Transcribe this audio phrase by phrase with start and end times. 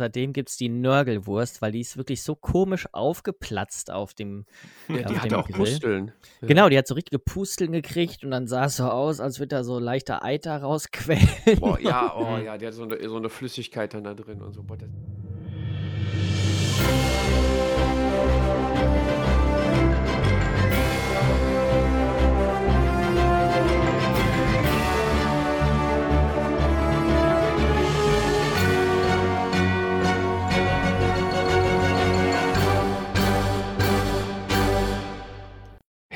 [0.00, 4.46] seitdem gibt es die Nörgelwurst, weil die ist wirklich so komisch aufgeplatzt auf dem.
[4.88, 5.56] Ja, die auf hat dem auch Grill.
[5.58, 6.12] Pusteln.
[6.40, 9.56] Genau, die hat so richtige Pusteln gekriegt und dann sah es so aus, als würde
[9.56, 11.60] da so leichter Eiter rausquellen.
[11.60, 14.52] Boah, ja, oh ja, die hat so eine, so eine Flüssigkeit dann da drin und
[14.52, 14.62] so.
[14.62, 14.76] Boah,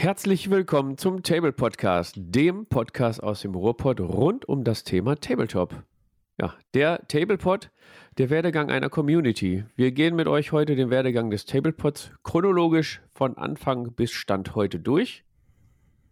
[0.04, 5.82] Herzlich willkommen zum Table Podcast, dem Podcast aus dem Ruhrpott rund um das Thema Tabletop.
[6.38, 7.70] Ja, der Tablepod,
[8.18, 9.64] der Werdegang einer Community.
[9.76, 14.78] Wir gehen mit euch heute den Werdegang des Tablepods chronologisch von Anfang bis Stand heute
[14.78, 15.24] durch.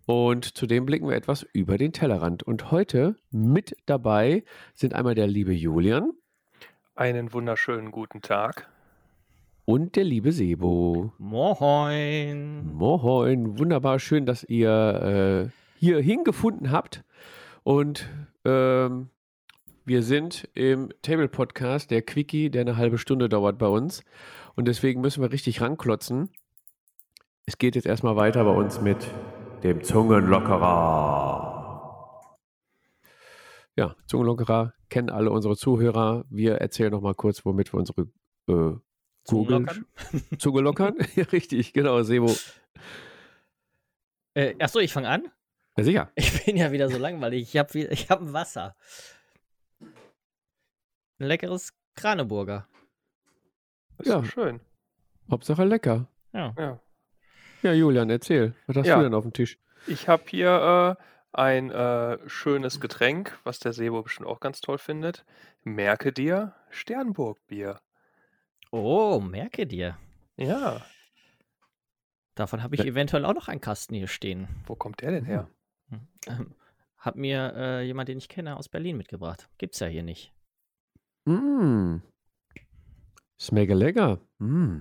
[0.06, 2.42] Und zudem blicken wir etwas über den Tellerrand.
[2.44, 6.12] Und heute mit dabei sind einmal der liebe Julian
[6.94, 8.71] Einen wunderschönen guten Tag.
[9.64, 11.12] Und der liebe Sebo.
[11.18, 12.72] Moin.
[12.74, 17.04] Moin, wunderbar schön, dass ihr äh, hier hingefunden habt.
[17.62, 18.08] Und
[18.44, 19.10] ähm,
[19.84, 24.02] wir sind im Table Podcast, der Quickie, der eine halbe Stunde dauert bei uns.
[24.54, 26.30] Und deswegen müssen wir richtig ranklotzen.
[27.46, 29.08] Es geht jetzt erstmal weiter bei uns mit
[29.62, 31.52] dem Zungenlockerer.
[33.76, 36.24] Ja, Zungenlockerer kennen alle unsere Zuhörer.
[36.28, 38.08] Wir erzählen noch mal kurz, womit wir unsere
[38.48, 38.74] äh,
[39.26, 39.86] Google Zungenlockern?
[40.38, 40.96] Zunge lockern.
[41.16, 42.34] ja, richtig, genau, Sebo.
[44.34, 45.30] Äh, achso, ich fange an.
[45.76, 46.12] Ja, sicher.
[46.16, 47.42] Ich bin ja wieder so langweilig.
[47.42, 48.74] Ich habe ich hab ein Wasser.
[49.80, 52.66] Ein leckeres Kraneburger.
[53.98, 54.24] Ist Ja.
[54.24, 54.60] schön.
[55.30, 56.08] Hauptsache lecker.
[56.32, 56.54] Ja.
[56.58, 56.80] Ja.
[57.62, 58.54] Ja, Julian, erzähl.
[58.66, 58.96] Was hast Ja.
[58.96, 59.58] du denn auf dem Tisch?
[59.86, 64.78] Ich habe hier äh, ein äh, schönes Getränk, was der Sebo bestimmt auch ganz toll
[64.78, 65.24] findet.
[65.62, 67.80] Merke dir Sternburg-Bier.
[68.72, 69.98] Oh, merke dir.
[70.36, 70.80] Ja.
[72.34, 72.86] Davon habe ich Ja.
[72.86, 74.48] eventuell auch noch einen Kasten hier stehen.
[74.66, 75.48] Wo kommt der denn her?
[76.26, 76.54] Ähm,
[76.96, 79.50] hat mir äh, jemand, den ich kenne, aus Berlin mitgebracht.
[79.58, 80.32] Gibt's ja hier nicht.
[81.26, 81.96] Mm.
[83.38, 84.20] Ist mega lecker.
[84.38, 84.78] Mm.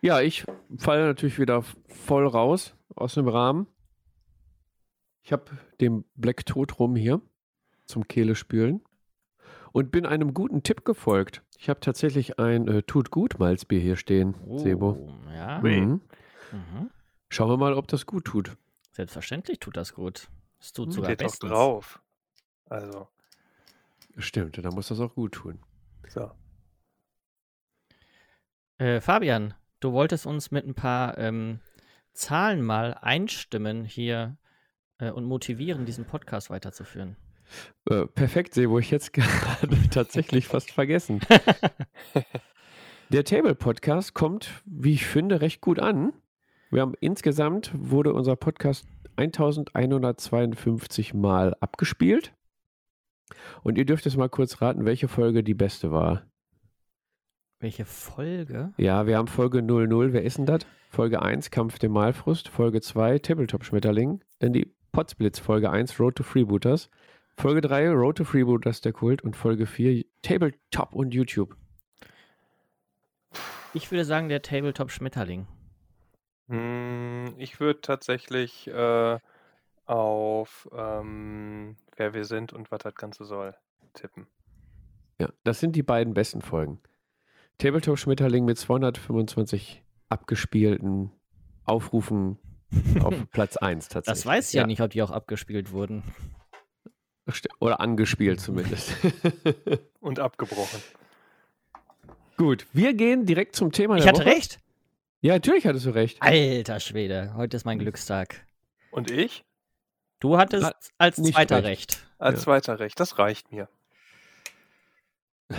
[0.00, 0.44] Ja, ich
[0.78, 3.68] falle natürlich wieder voll raus aus dem Rahmen.
[5.22, 5.44] Ich habe
[5.80, 7.20] den Black Tod rum hier
[7.86, 8.82] zum Kehle spülen
[9.72, 11.44] und bin einem guten Tipp gefolgt.
[11.62, 14.92] Ich habe tatsächlich ein äh, Tut gut Malzbier hier stehen, Sebo.
[14.92, 15.60] Oh, Ja.
[15.60, 16.00] Mhm.
[16.52, 16.90] Mhm.
[17.28, 18.56] Schauen wir mal, ob das gut tut.
[18.92, 20.28] Selbstverständlich tut das gut.
[20.58, 21.50] Es tut Hm, sogar Steht doch bestens.
[21.50, 22.02] drauf.
[22.64, 23.08] Also,
[24.16, 25.58] Stimmt, dann muss das auch gut tun.
[26.08, 26.30] so.
[28.78, 31.60] Äh, Fabian, du wolltest uns mit ein paar ähm,
[32.14, 34.38] Zahlen mal einstimmen hier
[34.98, 37.16] äh, und motivieren, diesen Podcast weiterzuführen.
[37.88, 41.20] Äh, perfekt, Sebo, ich jetzt gerade tatsächlich fast vergessen.
[43.10, 46.12] Der Table Podcast kommt, wie ich finde, recht gut an.
[46.70, 52.32] Wir haben insgesamt wurde unser Podcast 1152 Mal abgespielt.
[53.62, 56.22] Und ihr dürft jetzt mal kurz raten, welche Folge die beste war.
[57.58, 58.72] Welche Folge?
[58.78, 60.12] Ja, wir haben Folge 00.
[60.12, 60.60] Wer ist denn das?
[60.88, 62.48] Folge 1, Kampf dem Malfrust.
[62.48, 64.24] Folge 2, Tabletop Schmetterling.
[64.38, 66.88] Dann die Potsblitz, Folge 1, Road to Freebooters.
[67.40, 69.22] Folge 3, Road to Freebooters, der Kult.
[69.22, 71.56] Und Folge 4, Tabletop und YouTube.
[73.72, 75.46] Ich würde sagen, der Tabletop Schmetterling.
[76.48, 79.18] Hm, ich würde tatsächlich äh,
[79.86, 83.54] auf ähm, wer wir sind und was das Ganze soll
[83.94, 84.26] tippen.
[85.18, 86.78] Ja, das sind die beiden besten Folgen.
[87.56, 91.10] Tabletop Schmetterling mit 225 abgespielten
[91.64, 92.38] Aufrufen
[93.02, 94.24] auf Platz 1 tatsächlich.
[94.24, 94.66] Das weiß ich ja.
[94.66, 96.02] nicht, ob die auch abgespielt wurden.
[97.58, 98.92] Oder angespielt zumindest.
[100.00, 100.80] Und abgebrochen.
[102.36, 104.30] Gut, wir gehen direkt zum Thema Ich der hatte Woche.
[104.36, 104.60] recht.
[105.20, 106.20] Ja, natürlich hattest du recht.
[106.22, 108.46] Alter Schwede, heute ist mein Glückstag.
[108.90, 109.44] Und ich?
[110.20, 111.66] Du hattest Ah, als zweiter recht.
[111.96, 112.06] recht.
[112.18, 112.44] Als Ja.
[112.44, 112.98] zweiter Recht.
[113.00, 113.68] Das reicht mir.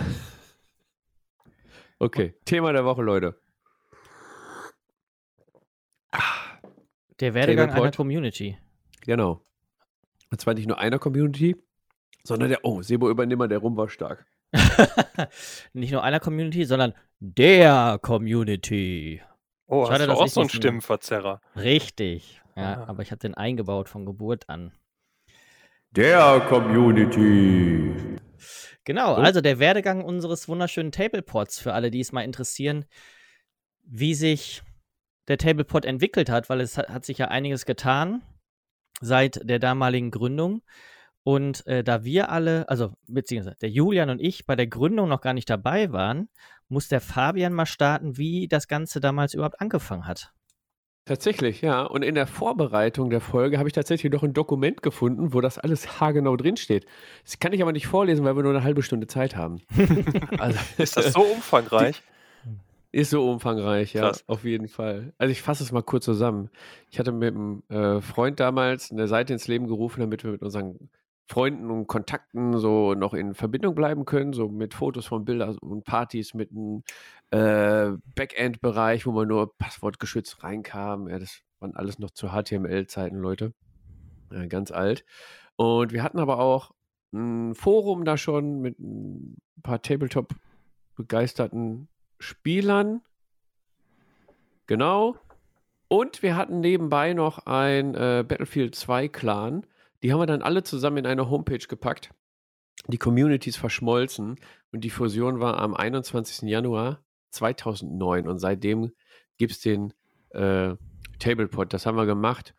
[1.98, 3.40] Okay, Thema der Woche, Leute.
[7.20, 8.58] Der Werdegang einer Community.
[9.02, 9.40] Genau.
[10.32, 11.54] Und zwar nicht nur einer Community,
[12.24, 14.26] sondern der, oh, Sebo Übernehmer, der Rum war stark.
[15.74, 19.22] Nicht nur einer Community, sondern der Community.
[19.66, 21.40] Oh, Schade, hast du auch so einen nicht- Stimmenverzerrer?
[21.56, 22.40] Richtig.
[22.56, 22.84] Ja, Ah.
[22.88, 24.72] aber ich habe den eingebaut von Geburt an.
[25.90, 27.94] Der Community.
[28.84, 29.20] Genau, So.
[29.20, 32.84] also der Werdegang unseres wunderschönen Tablepods für alle, die es mal interessieren,
[33.84, 34.62] wie sich
[35.28, 38.22] der Tablepod entwickelt hat, weil es hat, hat sich ja einiges getan
[39.02, 40.62] seit der damaligen Gründung.
[41.24, 45.20] Und äh, da wir alle, also beziehungsweise der Julian und ich bei der Gründung noch
[45.20, 46.28] gar nicht dabei waren,
[46.68, 50.32] muss der Fabian mal starten, wie das Ganze damals überhaupt angefangen hat.
[51.04, 51.82] Tatsächlich, ja.
[51.82, 55.58] Und in der Vorbereitung der Folge habe ich tatsächlich noch ein Dokument gefunden, wo das
[55.58, 56.86] alles haargenau drinsteht.
[57.24, 59.60] Das kann ich aber nicht vorlesen, weil wir nur eine halbe Stunde Zeit haben.
[60.38, 62.02] also, ist das so umfangreich?
[62.92, 64.22] Ist so umfangreich, ja, Krass.
[64.28, 65.12] auf jeden Fall.
[65.16, 66.50] Also ich fasse es mal kurz zusammen.
[66.90, 70.42] Ich hatte mit einem äh, Freund damals eine Seite ins Leben gerufen, damit wir mit
[70.42, 70.90] unseren
[71.26, 75.84] Freunden und Kontakten so noch in Verbindung bleiben können, so mit Fotos von Bildern und
[75.84, 76.82] Partys mit einem
[77.30, 81.08] äh, Backend-Bereich, wo man nur passwortgeschützt reinkam.
[81.08, 83.54] Ja, das waren alles noch zu HTML-Zeiten, Leute.
[84.30, 85.06] Ja, ganz alt.
[85.56, 86.72] Und wir hatten aber auch
[87.14, 91.88] ein Forum da schon mit ein paar Tabletop-begeisterten
[92.22, 93.02] Spielern.
[94.66, 95.16] Genau.
[95.88, 99.66] Und wir hatten nebenbei noch ein äh, Battlefield 2 Clan.
[100.02, 102.10] Die haben wir dann alle zusammen in eine Homepage gepackt.
[102.88, 104.36] Die Communities verschmolzen
[104.72, 106.48] und die Fusion war am 21.
[106.48, 108.92] Januar 2009 und seitdem
[109.36, 109.92] gibt es den
[110.30, 110.74] äh,
[111.18, 111.72] Tablepod.
[111.72, 112.54] Das haben wir gemacht,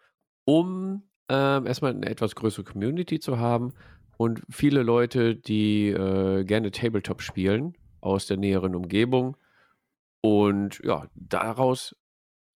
[0.45, 3.73] um äh, erstmal eine etwas größere Community zu haben
[4.17, 9.37] und viele Leute, die äh, gerne Tabletop spielen aus der näheren Umgebung.
[10.25, 11.95] Und ja, daraus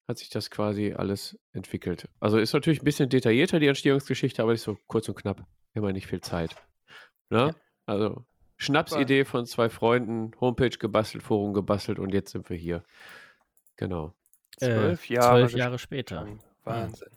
[0.07, 2.07] hat sich das quasi alles entwickelt.
[2.21, 5.45] Also ist natürlich ein bisschen detaillierter die Entstehungsgeschichte, aber nicht so kurz und knapp.
[5.73, 6.55] Immer nicht viel Zeit.
[7.29, 7.47] Ne?
[7.47, 7.55] Ja.
[7.85, 8.25] Also
[8.55, 12.83] Schnapsidee von zwei Freunden, Homepage gebastelt, Forum gebastelt und jetzt sind wir hier.
[13.75, 14.13] Genau.
[14.57, 16.21] Zwölf, äh, Jahre, zwölf Jahre später.
[16.21, 16.39] Hm.
[16.63, 17.09] Wahnsinn.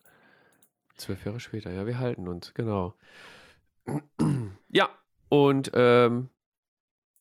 [0.97, 2.95] Zwölf Jahre später, ja, wir halten uns, genau.
[4.69, 4.91] ja,
[5.29, 6.29] und ähm,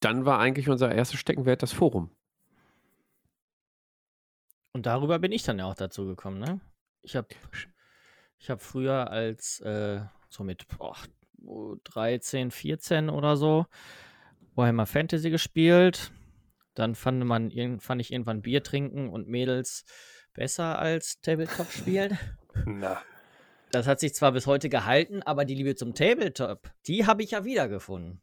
[0.01, 2.09] dann war eigentlich unser erstes Steckenwert das Forum.
[4.73, 6.59] Und darüber bin ich dann ja auch dazu gekommen, ne?
[7.01, 7.27] Ich habe
[8.37, 10.95] ich hab früher als äh, so mit boah,
[11.83, 13.65] 13, 14 oder so
[14.55, 16.11] Warhammer Fantasy gespielt.
[16.75, 19.85] Dann fand, man, fand ich irgendwann Bier trinken und Mädels
[20.33, 22.17] besser als Tabletop spielen.
[22.65, 23.01] Na.
[23.71, 27.31] Das hat sich zwar bis heute gehalten, aber die Liebe zum Tabletop, die habe ich
[27.31, 28.21] ja wiedergefunden.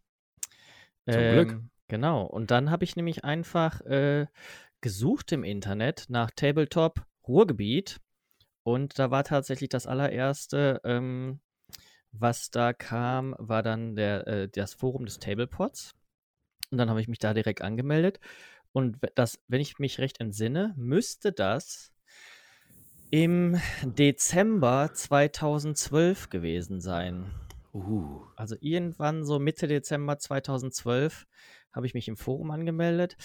[1.09, 1.63] Zum ähm, Glück.
[1.89, 2.25] Genau.
[2.25, 4.27] Und dann habe ich nämlich einfach äh,
[4.81, 8.01] gesucht im Internet nach Tabletop Ruhrgebiet.
[8.63, 11.41] Und da war tatsächlich das allererste, ähm,
[12.13, 15.93] was da kam, war dann der, äh, das Forum des Tablepods.
[16.71, 18.21] Und dann habe ich mich da direkt angemeldet.
[18.73, 21.93] Und das, wenn ich mich recht entsinne, müsste das
[23.11, 27.31] im Dezember 2012 gewesen sein.
[27.73, 28.23] Uh.
[28.37, 31.27] Also irgendwann so Mitte Dezember 2012
[31.73, 33.17] habe ich mich im Forum angemeldet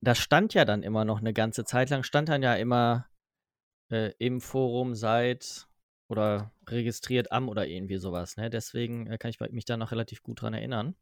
[0.00, 3.08] das stand ja dann immer noch eine ganze Zeit lang, stand dann ja immer
[3.90, 5.66] äh, im Forum seit
[6.08, 8.36] oder registriert am oder irgendwie sowas.
[8.36, 8.50] Ne?
[8.50, 10.94] Deswegen äh, kann ich mich da noch relativ gut dran erinnern.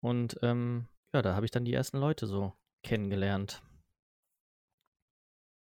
[0.00, 2.52] Und ähm, ja, da habe ich dann die ersten Leute so
[2.82, 3.62] kennengelernt.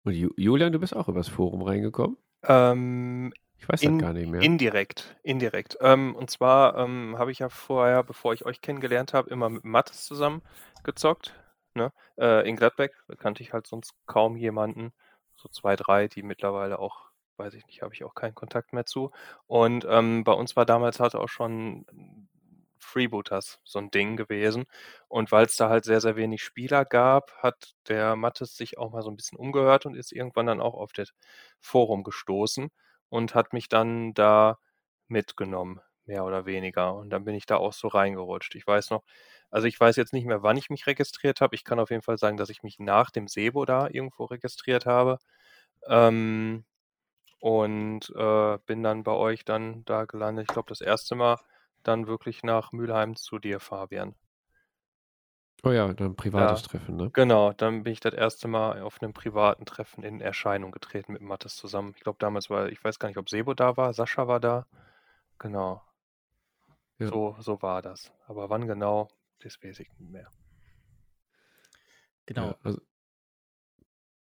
[0.05, 2.17] Und Julian, du bist auch übers Forum reingekommen?
[2.44, 4.41] Ähm, ich weiß in, das gar nicht mehr.
[4.41, 5.77] Indirekt, indirekt.
[5.81, 9.65] Ähm, und zwar ähm, habe ich ja vorher, bevor ich euch kennengelernt habe, immer mit
[9.65, 10.43] Mattes zusammen
[10.85, 11.35] gezockt.
[11.79, 11.93] Ne?
[12.19, 14.93] Äh, in Gladbeck kannte ich halt sonst kaum jemanden.
[15.37, 17.07] So zwei, drei, die mittlerweile auch,
[17.39, 19.13] weiß ich nicht, habe ich auch keinen Kontakt mehr zu.
[19.47, 21.87] Und ähm, bei uns war damals halt auch schon
[22.79, 24.67] Freebooters so ein Ding gewesen.
[25.09, 28.91] Und weil es da halt sehr, sehr wenig Spieler gab, hat der Mattes sich auch
[28.93, 31.13] mal so ein bisschen umgehört und ist irgendwann dann auch auf das
[31.61, 32.70] Forum gestoßen
[33.08, 34.58] und hat mich dann da
[35.08, 36.94] mitgenommen, mehr oder weniger.
[36.94, 38.55] Und dann bin ich da auch so reingerutscht.
[38.55, 39.03] Ich weiß noch,
[39.50, 41.55] also ich weiß jetzt nicht mehr, wann ich mich registriert habe.
[41.55, 44.86] Ich kann auf jeden Fall sagen, dass ich mich nach dem Sebo da irgendwo registriert
[44.86, 45.19] habe.
[45.86, 46.64] Ähm,
[47.40, 50.46] und äh, bin dann bei euch dann da gelandet.
[50.48, 51.38] Ich glaube, das erste Mal
[51.82, 54.14] dann wirklich nach Mülheim zu dir, Fabian.
[55.64, 57.10] Oh ja, dann ein privates ja, Treffen, ne?
[57.12, 61.22] Genau, dann bin ich das erste Mal auf einem privaten Treffen in Erscheinung getreten mit
[61.22, 61.94] Mattes zusammen.
[61.96, 64.67] Ich glaube, damals war, ich weiß gar nicht, ob Sebo da war, Sascha war da.
[65.38, 65.82] Genau.
[66.98, 67.08] Ja.
[67.08, 68.12] So, so war das.
[68.26, 69.08] Aber wann genau,
[69.41, 70.29] das weiß ich nicht mehr.
[72.27, 72.49] Genau.
[72.49, 72.81] Ja, also,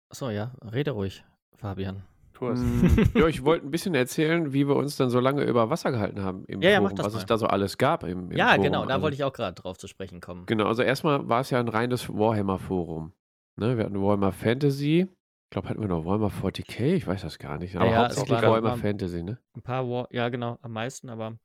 [0.10, 1.24] Achso, ja, rede ruhig,
[1.56, 2.04] Fabian.
[3.16, 6.22] Ja, ich wollte ein bisschen erzählen, wie wir uns dann so lange über Wasser gehalten
[6.22, 7.20] haben im ja, Forum, ja, was mal.
[7.20, 8.64] es da so alles gab im, im Ja, Forum.
[8.64, 10.46] genau, da also, wollte ich auch gerade drauf zu sprechen kommen.
[10.46, 13.12] Genau, also erstmal war es ja ein reines Warhammer-Forum.
[13.56, 17.40] Ne, wir hatten Warhammer Fantasy, ich glaube, hatten wir noch Warhammer 40k, ich weiß das
[17.40, 17.76] gar nicht.
[17.76, 19.40] Aber ja, hauptsächlich Warhammer Fantasy, ne?
[19.56, 21.40] Ein paar War, ja genau, am meisten, aber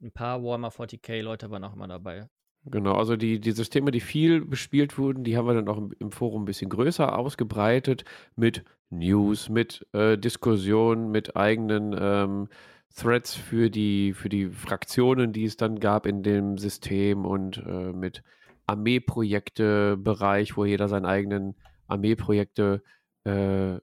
[0.00, 2.26] ein paar Warhammer 40k Leute waren auch immer dabei.
[2.64, 6.12] Genau, also die, die Systeme, die viel bespielt wurden, die haben wir dann auch im,
[6.12, 8.04] Forum ein bisschen größer ausgebreitet
[8.36, 12.48] mit News, mit äh, Diskussionen, mit eigenen ähm,
[12.94, 17.92] Threads für die, für die Fraktionen, die es dann gab in dem System und äh,
[17.92, 18.22] mit
[18.66, 21.54] Armeeprojekte-Bereich, wo jeder seinen eigenen
[21.86, 22.82] Armeeprojekte
[23.24, 23.78] äh,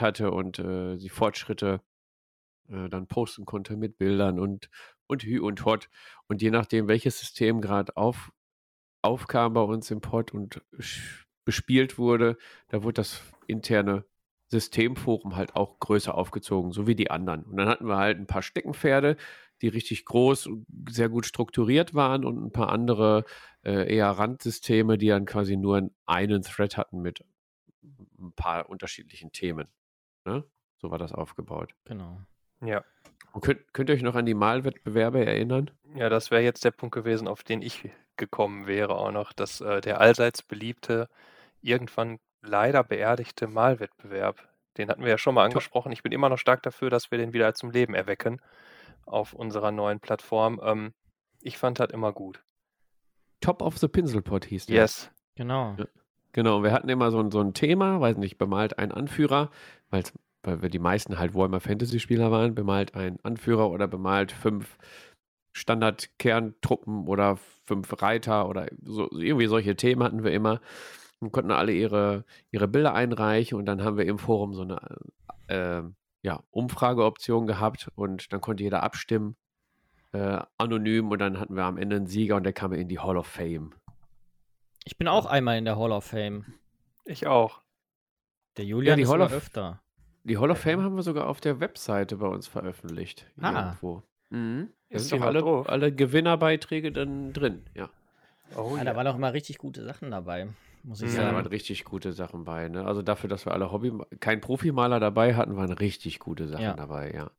[0.00, 1.80] hatte und äh, die Fortschritte
[2.68, 4.70] äh, dann posten konnte mit Bildern und,
[5.08, 5.88] und Hü und Hot.
[6.28, 8.32] Und je nachdem, welches System gerade auf,
[9.02, 10.62] aufkam bei uns im Pod und
[11.44, 12.36] bespielt wurde,
[12.68, 14.04] da wurde das interne
[14.50, 17.42] Systemforum halt auch größer aufgezogen, so wie die anderen.
[17.44, 19.16] Und dann hatten wir halt ein paar Steckenpferde,
[19.60, 23.24] die richtig groß und sehr gut strukturiert waren und ein paar andere
[23.64, 27.24] äh, eher Randsysteme, die dann quasi nur einen Thread hatten mit
[28.18, 29.68] ein paar unterschiedlichen Themen.
[30.24, 30.44] Ne?
[30.78, 31.74] So war das aufgebaut.
[31.84, 32.20] Genau.
[32.60, 32.84] Ja.
[33.40, 35.70] Könnt, könnt ihr euch noch an die Malwettbewerbe erinnern?
[35.94, 39.60] Ja, das wäre jetzt der Punkt gewesen, auf den ich gekommen wäre auch noch, dass
[39.60, 41.08] äh, der allseits beliebte,
[41.62, 45.92] irgendwann leider beerdigte Malwettbewerb, den hatten wir ja schon mal angesprochen.
[45.92, 48.40] Ich bin immer noch stark dafür, dass wir den wieder zum Leben erwecken
[49.06, 50.60] auf unserer neuen Plattform.
[50.62, 50.92] Ähm,
[51.40, 52.42] ich fand das immer gut.
[53.40, 54.76] Top of the Pinselpot hieß der.
[54.76, 55.10] Yes.
[55.34, 55.74] Genau.
[55.78, 55.86] Ja.
[56.32, 59.50] Genau, wir hatten immer so ein, so ein Thema, weiß nicht, bemalt ein Anführer,
[59.90, 60.02] weil
[60.62, 64.76] wir die meisten halt Warhammer Fantasy-Spieler waren, bemalt ein Anführer oder bemalt fünf
[65.52, 70.60] Standard-Kerntruppen oder fünf Reiter oder so, irgendwie solche Themen hatten wir immer
[71.20, 74.80] und konnten alle ihre, ihre Bilder einreichen und dann haben wir im Forum so eine
[75.48, 75.82] äh,
[76.22, 79.36] ja, Umfrageoption gehabt und dann konnte jeder abstimmen,
[80.12, 82.98] äh, anonym und dann hatten wir am Ende einen Sieger und der kam in die
[82.98, 83.74] Hall of Fame.
[84.84, 86.46] Ich bin auch einmal in der Hall of Fame.
[87.04, 87.60] Ich auch.
[88.56, 89.82] Der Julian die ist Hall of- öfter.
[90.28, 93.26] Die Hall of Fame haben wir sogar auf der Webseite bei uns veröffentlicht.
[93.40, 93.50] Ah.
[93.80, 94.02] Irgendwo.
[94.30, 94.68] Mhm.
[94.90, 97.64] Da sind doch auch alle, alle Gewinnerbeiträge dann drin.
[97.74, 97.88] Ja,
[98.56, 98.84] Oh, Ja, ja.
[98.84, 100.48] da waren auch immer richtig gute Sachen dabei,
[100.82, 101.36] muss ich Ja, ja da sagen.
[101.36, 102.68] waren richtig gute Sachen bei.
[102.68, 102.84] Ne?
[102.84, 106.72] Also dafür, dass wir alle Hobby, kein Profimaler dabei hatten, waren richtig gute Sachen Ja.
[106.74, 107.12] dabei.
[107.14, 107.30] Ja.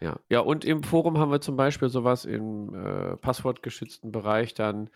[0.00, 0.16] Ja.
[0.28, 4.90] ja, und im Forum haben wir zum Beispiel sowas im äh, passwortgeschützten Bereich dann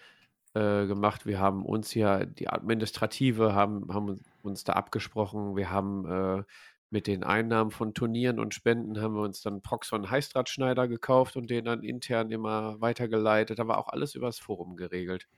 [0.59, 1.25] äh, gemacht.
[1.25, 5.57] Wir haben uns ja, die Administrative haben, haben uns da abgesprochen.
[5.57, 6.43] Wir haben äh,
[6.91, 11.51] mit den Einnahmen von Turnieren und Spenden haben wir uns dann Proxon Heißdrahtschneider gekauft und
[11.51, 13.59] den dann intern immer weitergeleitet.
[13.59, 15.29] Da war auch alles übers Forum geregelt.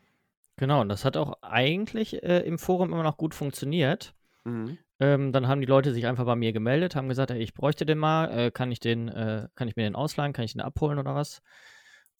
[0.57, 4.15] Genau, und das hat auch eigentlich äh, im Forum immer noch gut funktioniert.
[4.45, 4.79] Mhm.
[5.01, 7.85] Ähm, dann haben die Leute sich einfach bei mir gemeldet, haben gesagt, ey, ich bräuchte
[7.85, 10.61] den mal, äh, kann ich den, äh, kann ich mir den ausleihen, kann ich den
[10.61, 11.43] abholen oder was?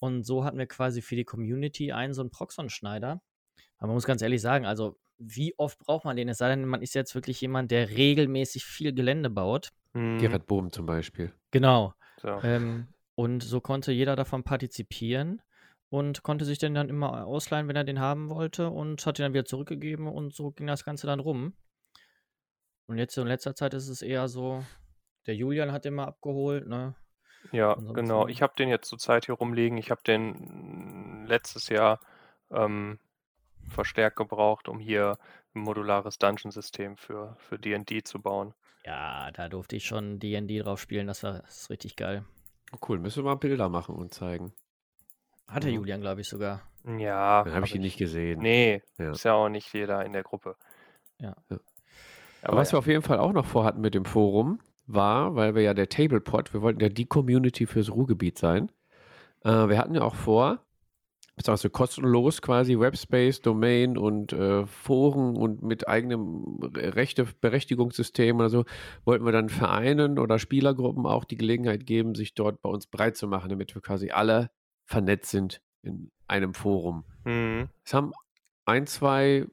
[0.01, 3.23] Und so hatten wir quasi für die Community einen so einen Proxon-Schneider.
[3.79, 6.29] Aber man muss ganz ehrlich sagen, also wie oft braucht man den?
[6.29, 9.71] Es sei denn, man ist jetzt wirklich jemand, der regelmäßig viel Gelände baut.
[9.93, 10.19] Mhm.
[10.19, 11.33] Gerhard Bohm zum Beispiel.
[11.51, 11.95] Genau.
[12.21, 12.41] So.
[12.43, 15.43] Ähm, und so konnte jeder davon partizipieren
[15.91, 19.25] und konnte sich den dann immer ausleihen, wenn er den haben wollte und hat ihn
[19.25, 21.55] dann wieder zurückgegeben und so ging das Ganze dann rum.
[22.87, 24.65] Und jetzt in letzter Zeit ist es eher so,
[25.27, 26.95] der Julian hat den mal abgeholt, ne?
[27.53, 28.27] Ja, Ansonsten- genau.
[28.29, 29.79] Ich habe den jetzt zurzeit hier rumliegen.
[29.79, 32.01] Ich habe den mm, letztes Jahr
[32.51, 32.99] ähm,
[33.69, 35.19] verstärkt gebraucht, um hier
[35.55, 38.55] ein modulares Dungeon-System für für D&D zu bauen.
[38.85, 42.25] Ja, da durfte ich schon D&D drauf spielen, das war das ist richtig geil.
[42.89, 44.53] Cool, müssen wir mal Bilder machen und zeigen.
[45.49, 45.77] Hat der Mhm.
[45.79, 46.63] Julian, glaube ich, sogar.
[46.85, 48.41] Ja, Dann habe ich ihn nicht gesehen.
[48.41, 49.11] Nee, Ja.
[49.11, 50.57] ist ja auch nicht jeder in der Gruppe.
[51.19, 51.35] Ja.
[51.51, 51.59] Ja.
[52.43, 52.75] Aber Aber was ja.
[52.75, 54.61] wir auf jeden Fall auch noch vorhatten mit dem Forum,
[54.93, 58.71] war, weil wir ja der Tablepot, wir wollten ja die Community fürs Ruhrgebiet sein.
[59.43, 60.65] Äh, wir hatten ja auch vor,
[61.37, 67.27] ist auch so kostenlos quasi Webspace, Domain und äh, Foren und mit eigenem Re- Rechte,
[67.41, 68.65] Berechtigungssystem oder so,
[69.05, 73.17] wollten wir dann Vereinen oder Spielergruppen auch die Gelegenheit geben, sich dort bei uns breit
[73.17, 74.51] zu machen, damit wir quasi alle
[74.85, 77.05] vernetzt sind in einem Forum.
[77.25, 77.69] Mhm.
[77.85, 78.13] Es haben
[78.67, 79.47] ein, zwei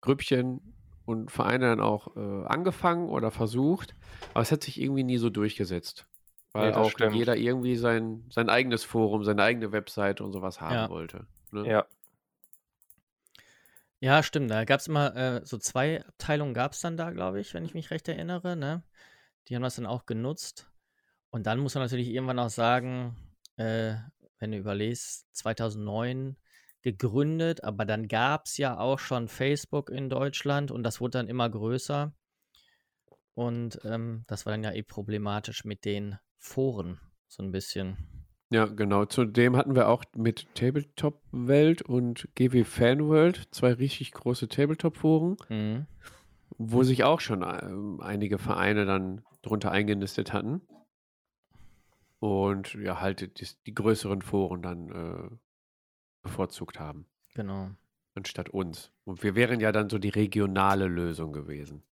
[0.00, 0.60] Grüppchen
[1.04, 3.94] und Vereine dann auch äh, angefangen oder versucht,
[4.34, 6.06] aber es hat sich irgendwie nie so durchgesetzt.
[6.52, 7.16] Weil das auch stimmt.
[7.16, 10.90] jeder irgendwie sein, sein eigenes Forum, seine eigene Webseite und sowas haben Ja.
[10.90, 11.26] wollte.
[11.50, 11.66] Ne?
[11.66, 11.86] Ja.
[14.00, 14.50] Ja, stimmt.
[14.50, 17.64] Da gab es immer äh, so zwei Abteilungen gab es dann da, glaube ich, wenn
[17.64, 18.56] ich mich recht erinnere.
[18.56, 18.82] Ne?
[19.48, 20.68] Die haben das dann auch genutzt.
[21.30, 23.16] Und dann muss man natürlich irgendwann auch sagen,
[23.56, 23.94] äh,
[24.38, 26.36] wenn du überlegst, 2009
[26.82, 31.28] gegründet, aber dann gab es ja auch schon Facebook in Deutschland und das wurde dann
[31.28, 32.12] immer größer.
[33.34, 37.96] Und ähm, das war dann ja eh problematisch mit den Foren, so ein bisschen.
[38.50, 39.06] Ja, genau.
[39.06, 45.36] Zudem hatten wir auch mit Tabletop Welt und GW Fan World zwei richtig große Tabletop-Foren,
[45.48, 45.86] Mhm.
[46.58, 50.60] wo sich auch schon ähm, einige Vereine dann drunter eingenistet hatten.
[52.18, 55.36] Und ja, halt die, die größeren Foren dann äh,
[56.22, 57.70] bevorzugt haben, Genau.
[58.14, 58.90] anstatt uns.
[59.04, 61.82] Und wir wären ja dann so die regionale Lösung gewesen.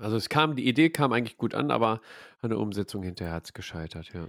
[0.00, 2.00] Also es kam, die Idee kam eigentlich gut an, aber
[2.40, 4.26] an der Umsetzung hinterher hat es gescheitert, ja.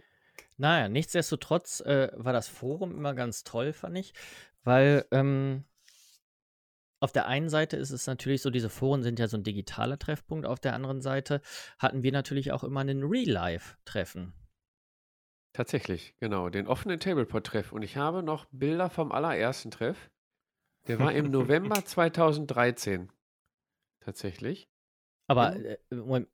[0.57, 4.13] Naja, nichtsdestotrotz äh, war das Forum immer ganz toll, fand ich,
[4.63, 5.63] weil ähm,
[6.99, 9.97] auf der einen Seite ist es natürlich so, diese Foren sind ja so ein digitaler
[9.97, 11.41] Treffpunkt, auf der anderen Seite
[11.79, 14.33] hatten wir natürlich auch immer einen Real-Life-Treffen.
[15.53, 17.71] Tatsächlich, genau, den offenen Tablepot-Treff.
[17.73, 20.09] Und ich habe noch Bilder vom allerersten Treff.
[20.87, 23.11] Der war im November 2013.
[23.99, 24.69] Tatsächlich.
[25.27, 25.65] Aber, Mhm.
[25.65, 26.29] äh, Moment,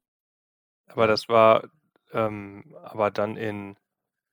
[0.88, 1.70] Aber das war,
[2.14, 3.76] ähm, aber dann in,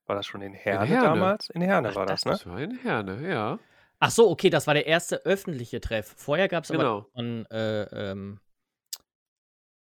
[0.06, 1.02] war das schon in Herne, Herne.
[1.08, 1.50] damals?
[1.50, 2.32] In Herne Ach, war das, ne?
[2.32, 3.58] Das war in Herne, ja.
[3.98, 6.14] ach so, okay, das war der erste öffentliche Treff.
[6.16, 6.98] Vorher gab es Genau.
[6.98, 8.40] aber schon, äh, ähm,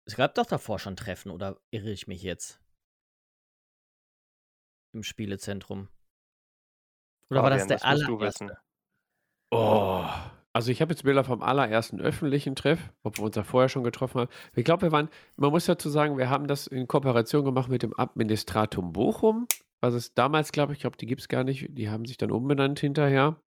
[0.07, 2.61] es gab doch davor schon Treffen, oder irre ich mich jetzt?
[4.93, 5.89] Im Spielezentrum.
[7.31, 8.59] Oder war das Fabian, der das allererste?
[9.51, 10.05] Oh.
[10.53, 13.85] Also ich habe jetzt Bilder vom allerersten öffentlichen Treff, ob wir uns da vorher schon
[13.85, 14.31] getroffen haben.
[14.57, 17.83] Ich glaube, wir waren, man muss dazu sagen, wir haben das in Kooperation gemacht mit
[17.83, 19.47] dem Administratum Bochum,
[19.81, 22.17] was es damals, glaube ich, ich glaube, die gibt es gar nicht, die haben sich
[22.17, 23.41] dann umbenannt hinterher.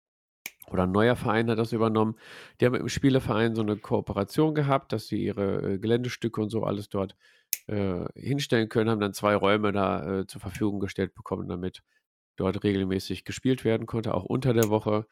[0.69, 2.17] Oder ein neuer Verein hat das übernommen.
[2.61, 6.51] Die haben mit dem Spieleverein so eine Kooperation gehabt, dass sie ihre äh, Geländestücke und
[6.51, 7.17] so alles dort äh,
[8.15, 11.83] hinstellen können, haben dann zwei Räume da äh, zur Verfügung gestellt bekommen, damit
[12.37, 15.07] dort regelmäßig gespielt werden konnte, auch unter der Woche.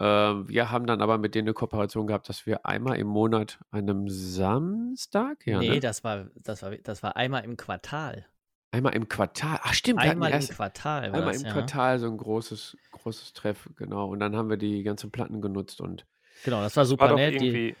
[0.00, 3.58] Ähm, wir haben dann aber mit denen eine Kooperation gehabt, dass wir einmal im Monat
[3.70, 5.80] an einem Samstag, ja, nee, ne?
[5.80, 8.26] das war, das war, das war einmal im Quartal.
[8.72, 9.60] einmal im Quartal.
[9.62, 11.52] Ach stimmt, Einmal im erst Quartal war einmal das, im ja.
[11.52, 14.08] Quartal so ein großes, großes Treff, genau.
[14.08, 16.06] Und dann haben wir die ganzen Platten genutzt und
[16.42, 17.40] Genau, das war super war nett.
[17.40, 17.76] Die, irgendwie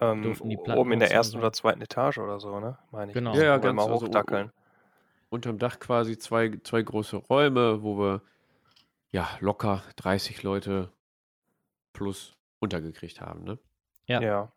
[0.00, 2.78] ähm, durften die o- Platten oben in der ersten oder zweiten Etage oder so, ne?
[2.90, 3.14] Meine ich.
[3.14, 3.34] Genau.
[3.34, 4.52] Ja, ja, ganz, mal also, hochdackeln.
[5.30, 8.22] unterm Dach quasi zwei, zwei große Räume, wo wir
[9.10, 10.92] ja locker 30 Leute
[11.92, 13.58] plus untergekriegt haben, ne?
[14.06, 14.20] Ja.
[14.20, 14.52] Ja.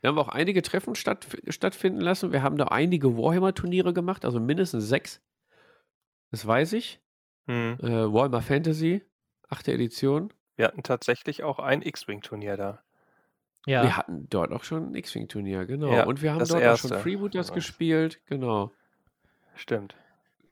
[0.00, 2.32] Wir haben auch einige Treffen statt, stattfinden lassen.
[2.32, 5.20] Wir haben da einige Warhammer-Turniere gemacht, also mindestens sechs.
[6.30, 7.00] Das weiß ich.
[7.46, 7.78] Hm.
[7.82, 9.02] Äh, Warhammer Fantasy,
[9.48, 10.32] achte Edition.
[10.56, 12.82] Wir hatten tatsächlich auch ein X-Wing-Turnier da.
[13.66, 13.82] Ja.
[13.82, 15.92] Wir hatten dort auch schon ein X-Wing-Turnier, genau.
[15.92, 16.98] Ja, Und wir haben dort auch schon erste.
[16.98, 18.72] Freebooters gespielt, genau.
[19.54, 19.96] Stimmt.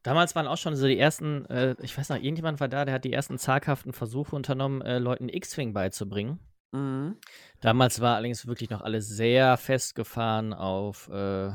[0.02, 2.94] Damals waren auch schon so die ersten, äh, ich weiß noch, irgendjemand war da, der
[2.94, 6.38] hat die ersten zaghaften Versuche unternommen, äh, Leuten X-Wing beizubringen.
[6.72, 7.16] Mhm.
[7.60, 11.52] Damals war allerdings wirklich noch alles sehr festgefahren auf äh,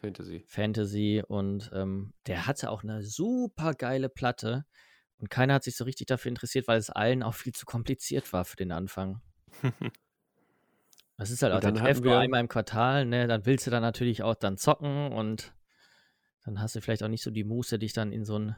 [0.00, 0.44] Fantasy.
[0.46, 4.64] Fantasy und ähm, der hatte auch eine super geile Platte
[5.18, 8.32] und keiner hat sich so richtig dafür interessiert, weil es allen auch viel zu kompliziert
[8.32, 9.20] war für den Anfang.
[11.18, 13.26] Das ist halt Und auch der dann Treff hatten nur einmal im Quartal, ne?
[13.26, 15.52] Dann willst du dann natürlich auch dann zocken und
[16.44, 18.56] dann hast du vielleicht auch nicht so die Muße, dich dann in so ein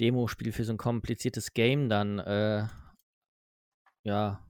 [0.00, 2.66] Demospiel für so ein kompliziertes Game dann, äh,
[4.02, 4.40] ja,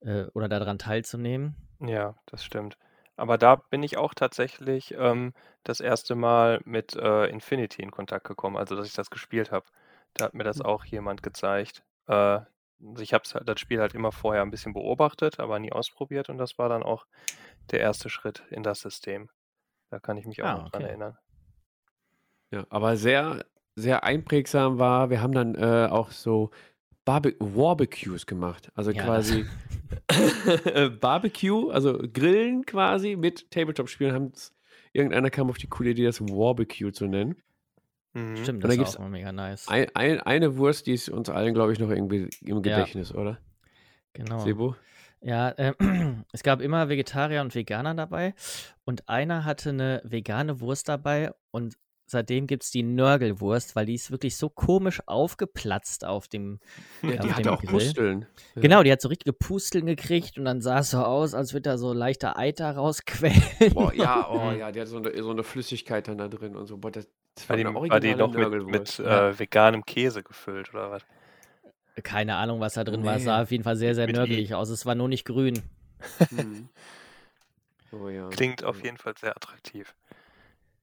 [0.00, 1.54] äh, oder daran teilzunehmen.
[1.80, 2.76] Ja, das stimmt.
[3.16, 5.32] Aber da bin ich auch tatsächlich ähm,
[5.64, 9.66] das erste Mal mit äh, Infinity in Kontakt gekommen, also dass ich das gespielt habe.
[10.14, 10.66] Da hat mir das Hm.
[10.66, 11.82] auch jemand gezeigt.
[12.06, 12.40] Äh,
[12.86, 16.28] also ich habe halt, das Spiel halt immer vorher ein bisschen beobachtet, aber nie ausprobiert
[16.28, 17.06] und das war dann auch
[17.70, 19.30] der erste Schritt in das System.
[19.90, 20.90] Da kann ich mich auch Ah, noch dran okay.
[20.90, 21.18] erinnern.
[22.52, 23.44] Ja, aber sehr,
[23.76, 26.50] sehr einprägsam war, wir haben dann äh, auch so
[27.04, 28.70] Barbe Barbecues gemacht.
[28.74, 29.44] Also Ja, quasi
[31.00, 34.12] Barbecue, also Grillen quasi mit Tabletop-Spielen.
[34.14, 34.52] Haben's-
[34.92, 37.36] Irgendeiner kam auf die coole Idee, das Barbecue zu nennen.
[38.12, 38.36] Mhm.
[38.36, 39.68] Stimmt, das da ist gibt's auch mega nice.
[39.68, 43.38] Ein, ein, eine Wurst, die ist uns allen, glaube ich, noch irgendwie im Gedächtnis, oder?
[44.12, 44.40] Genau.
[44.40, 44.74] Sebo?
[45.20, 45.74] Ja, äh,
[46.32, 48.34] es gab immer Vegetarier und Veganer dabei
[48.84, 53.94] und einer hatte eine vegane Wurst dabei und seitdem gibt es die Nörgelwurst, weil die
[53.94, 56.58] ist wirklich so komisch aufgeplatzt auf dem.
[57.02, 57.70] Ja, auf die hatte auch Grill.
[57.70, 58.26] Pusteln.
[58.54, 58.62] Ja.
[58.62, 61.70] Genau, die hat so richtige Pusteln gekriegt und dann sah es so aus, als würde
[61.70, 63.42] da so leichter Eiter rausquellen.
[63.72, 66.66] Boah, ja, oh ja, die hat so eine, so eine Flüssigkeit dann da drin und
[66.66, 66.76] so.
[66.76, 67.08] Boah, das
[67.48, 69.30] War die, war die noch mit, mit Ja.
[69.30, 71.02] äh, veganem Käse gefüllt oder was?
[72.02, 73.16] Keine Ahnung, was da drin war.
[73.16, 73.26] Es Nee.
[73.26, 74.18] sah auf jeden Fall sehr, sehr Mit I.
[74.18, 74.70] nörgelig aus.
[74.70, 75.62] Es war nur nicht grün.
[76.30, 76.68] Mhm.
[77.92, 78.28] Oh ja.
[78.30, 79.96] Klingt auf jeden Fall sehr attraktiv.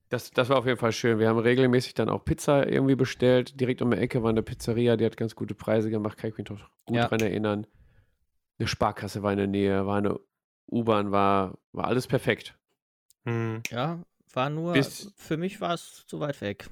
[0.09, 1.19] Das, das war auf jeden Fall schön.
[1.19, 3.59] Wir haben regelmäßig dann auch Pizza irgendwie bestellt.
[3.59, 6.37] Direkt um die Ecke war eine Pizzeria, die hat ganz gute Preise gemacht, kann ich
[6.37, 7.07] mich noch gut Ja.
[7.07, 7.65] dran erinnern.
[8.59, 10.19] Eine Sparkasse war in der Nähe, war eine
[10.69, 12.57] U-Bahn, war, war alles perfekt.
[13.25, 13.61] Hm.
[13.69, 13.99] Ja,
[14.33, 16.67] war nur, Bis- für mich war es zu weit weg.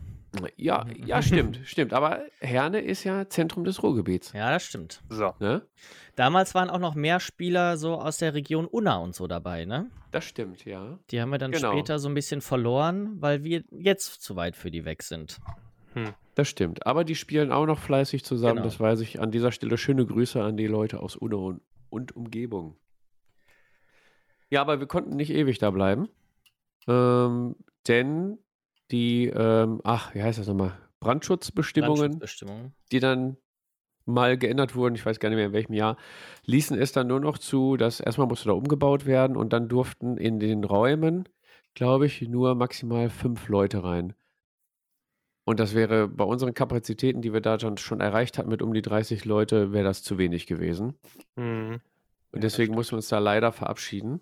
[0.58, 1.94] Ja, ja, stimmt, stimmt.
[1.94, 4.34] Aber Herne ist ja Zentrum des Ruhrgebiets.
[4.34, 5.02] Ja, das stimmt.
[5.10, 5.34] So.
[5.39, 5.62] Ne?
[6.18, 9.89] Damals waren auch noch mehr Spieler so aus der Region Unna und so dabei, ne?
[10.12, 11.00] Das stimmt, ja.
[11.12, 11.72] Die haben wir dann Genau.
[11.72, 15.39] später so ein bisschen verloren, weil wir jetzt zu weit für die weg sind.
[16.36, 16.86] Das stimmt.
[16.86, 18.65] Aber die spielen auch noch fleißig zusammen, Genau.
[18.65, 19.22] das weiß ich.
[19.22, 22.76] An dieser Stelle schöne Grüße an die Leute aus Unna und, und Umgebung.
[24.50, 26.10] Ja, aber wir konnten nicht ewig da bleiben.
[26.88, 27.56] Ähm,
[27.88, 28.38] denn
[28.91, 30.78] die, ähm, ach, wie heißt das nochmal?
[31.00, 32.74] Brandschutzbestimmungen, Brandschutzbestimmungen.
[32.91, 33.38] die dann
[34.06, 35.98] mal geändert wurden, ich weiß gar nicht mehr in welchem Jahr,
[36.45, 40.17] ließen es dann nur noch zu, dass erstmal musste da umgebaut werden und dann durften
[40.17, 41.28] in den Räumen,
[41.74, 44.13] glaube ich, nur maximal fünf Leute rein.
[45.43, 48.74] Und das wäre bei unseren Kapazitäten, die wir da schon, schon erreicht hatten mit um
[48.74, 50.95] die 30 Leute, wäre das zu wenig gewesen.
[51.36, 51.82] Mhm.
[52.32, 54.21] Und deswegen mussten wir uns da leider verabschieden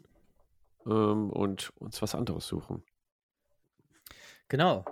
[0.85, 2.83] ähm, und uns was anderes suchen.
[4.47, 4.85] Genau.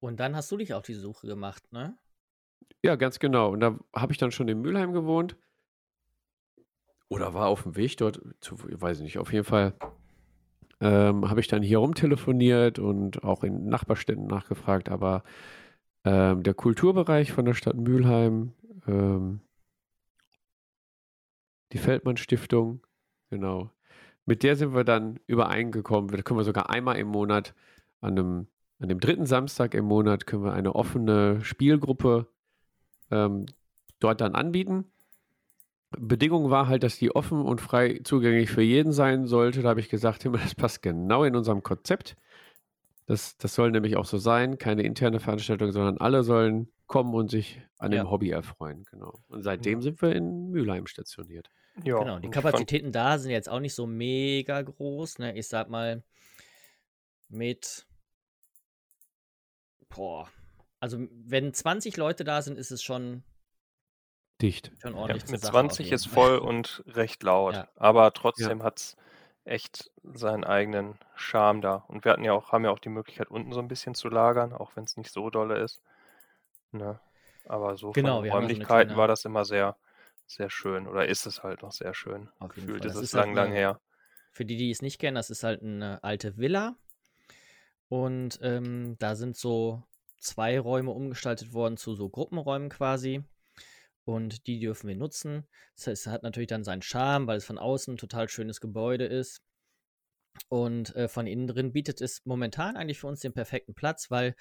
[0.00, 1.96] Und dann hast du dich auf die Suche gemacht, ne?
[2.82, 3.50] Ja, ganz genau.
[3.50, 5.36] Und da habe ich dann schon in Mülheim gewohnt.
[7.08, 9.74] Oder war auf dem Weg dort, zu, weiß ich nicht, auf jeden Fall
[10.80, 15.22] ähm, habe ich dann hier rumtelefoniert und auch in Nachbarstädten nachgefragt, aber
[16.04, 18.52] ähm, der Kulturbereich von der Stadt Mülheim,
[18.86, 19.40] ähm,
[21.72, 22.86] die Feldmann Stiftung,
[23.30, 23.70] genau,
[24.26, 26.10] mit der sind wir dann übereingekommen.
[26.10, 27.54] Da können wir sogar einmal im Monat
[28.00, 28.46] an einem,
[28.80, 32.26] an dem dritten Samstag im Monat können wir eine offene Spielgruppe
[33.10, 33.46] ähm,
[34.00, 34.84] dort dann anbieten.
[35.98, 39.62] Bedingung war halt, dass die offen und frei zugänglich für jeden sein sollte.
[39.62, 42.16] Da habe ich gesagt, das passt genau in unserem Konzept.
[43.06, 47.30] Das, das soll nämlich auch so sein, keine interne Veranstaltung, sondern alle sollen kommen und
[47.30, 48.02] sich an Ja.
[48.02, 48.84] dem Hobby erfreuen.
[48.90, 49.20] Genau.
[49.28, 49.82] Und seitdem Ja.
[49.82, 51.50] sind wir in Mülheim stationiert.
[51.84, 55.18] Ja, Genau, die Kapazitäten da sind jetzt auch nicht so mega groß.
[55.18, 55.36] Ne?
[55.36, 56.02] Ich sag mal,
[57.28, 57.86] mit.
[59.88, 60.28] Boah.
[60.80, 63.22] Also, wenn 20 Leute da sind, ist es schon,
[64.42, 64.72] Dicht.
[64.80, 65.52] schon Ja, ordentlich zur mit Sache.
[65.52, 67.54] 20 auf jeden ist voll und recht laut.
[67.54, 67.68] Ja.
[67.76, 68.96] Aber trotzdem hat es
[69.44, 71.76] echt seinen eigenen Charme da.
[71.88, 74.08] Und wir hatten ja auch, haben ja auch die Möglichkeit, unten so ein bisschen zu
[74.08, 75.80] lagern, auch wenn es nicht so dolle ist.
[76.72, 77.00] Ne?
[77.44, 79.76] Aber so Genau, von so Räumlichkeiten kleine- war das immer sehr,
[80.26, 80.86] sehr schön.
[80.86, 82.28] Oder ist es halt noch sehr schön.
[82.38, 83.80] Auf Gefühlt ist Das es ist halt lang, lang eine- her.
[84.32, 86.76] Für die, die es nicht kennen, das ist halt eine alte Villa.
[87.88, 89.82] Und ähm, da sind so
[90.18, 93.24] zwei Räume umgestaltet worden zu so Gruppenräumen quasi.
[94.04, 95.46] Und die dürfen wir nutzen.
[95.76, 98.60] Das heißt, es hat natürlich dann seinen Charme, weil es von außen ein total schönes
[98.60, 99.42] Gebäude ist.
[100.48, 104.34] Und äh, von innen drin bietet es momentan eigentlich für uns den perfekten Platz, weil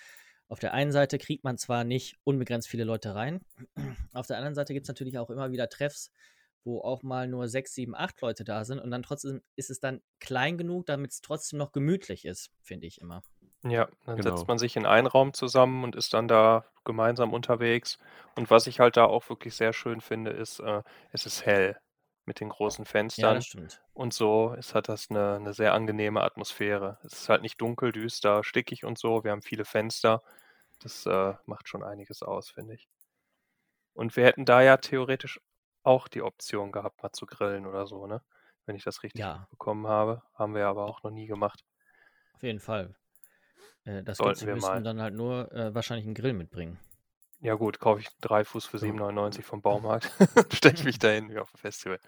[0.47, 3.41] auf der einen Seite kriegt man zwar nicht unbegrenzt viele Leute rein,
[4.13, 6.11] auf der anderen Seite gibt es natürlich auch immer wieder Treffs,
[6.63, 9.79] wo auch mal nur sechs, sieben, acht Leute da sind und dann trotzdem ist es
[9.79, 13.21] dann klein genug, damit es trotzdem noch gemütlich ist, finde ich immer.
[13.63, 14.31] Ja, dann Genau.
[14.35, 17.97] setzt man sich in einen Raum zusammen und ist dann da gemeinsam unterwegs.
[18.35, 21.75] Und was ich halt da auch wirklich sehr schön finde, ist, äh, es ist hell
[22.27, 23.33] mit den großen Ja, Fenstern.
[23.33, 23.83] das stimmt.
[23.93, 26.99] Und so ist, hat das eine, eine sehr angenehme Atmosphäre.
[27.03, 29.23] Es ist halt nicht dunkel, düster, stickig und so.
[29.23, 30.21] Wir haben viele Fenster.
[30.79, 32.89] Das äh, macht schon einiges aus, finde ich.
[33.93, 35.41] Und wir hätten da ja theoretisch
[35.83, 38.21] auch die Option gehabt, mal zu grillen oder so, ne?
[38.65, 39.47] Wenn ich das richtig Ja.
[39.49, 40.21] bekommen habe.
[40.35, 41.63] Haben wir aber auch noch nie gemacht.
[42.33, 42.95] Auf jeden Fall.
[43.85, 44.83] Äh, das Sollten wir müssten mal.
[44.83, 46.79] dann halt nur äh, wahrscheinlich einen Grill mitbringen.
[47.41, 48.91] Ja gut, kaufe ich einen Dreifuß für Ja.
[48.93, 50.11] 7,99 vom Baumarkt.
[50.53, 51.99] Stelle ich mich dahin wie auf dem Festival.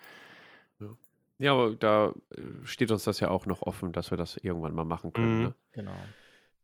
[1.39, 4.73] Ja, aber da äh, steht uns das ja auch noch offen, dass wir das irgendwann
[4.73, 5.37] mal machen können.
[5.37, 5.43] Mhm.
[5.43, 5.53] Ne?
[5.73, 5.95] Genau.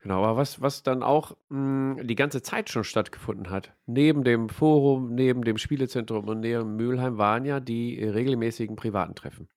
[0.03, 4.49] Genau, aber was, was dann auch mh, die ganze Zeit schon stattgefunden hat, neben dem
[4.49, 9.47] Forum, neben dem Spielezentrum und neben Mülheim waren ja die regelmäßigen privaten Treffen.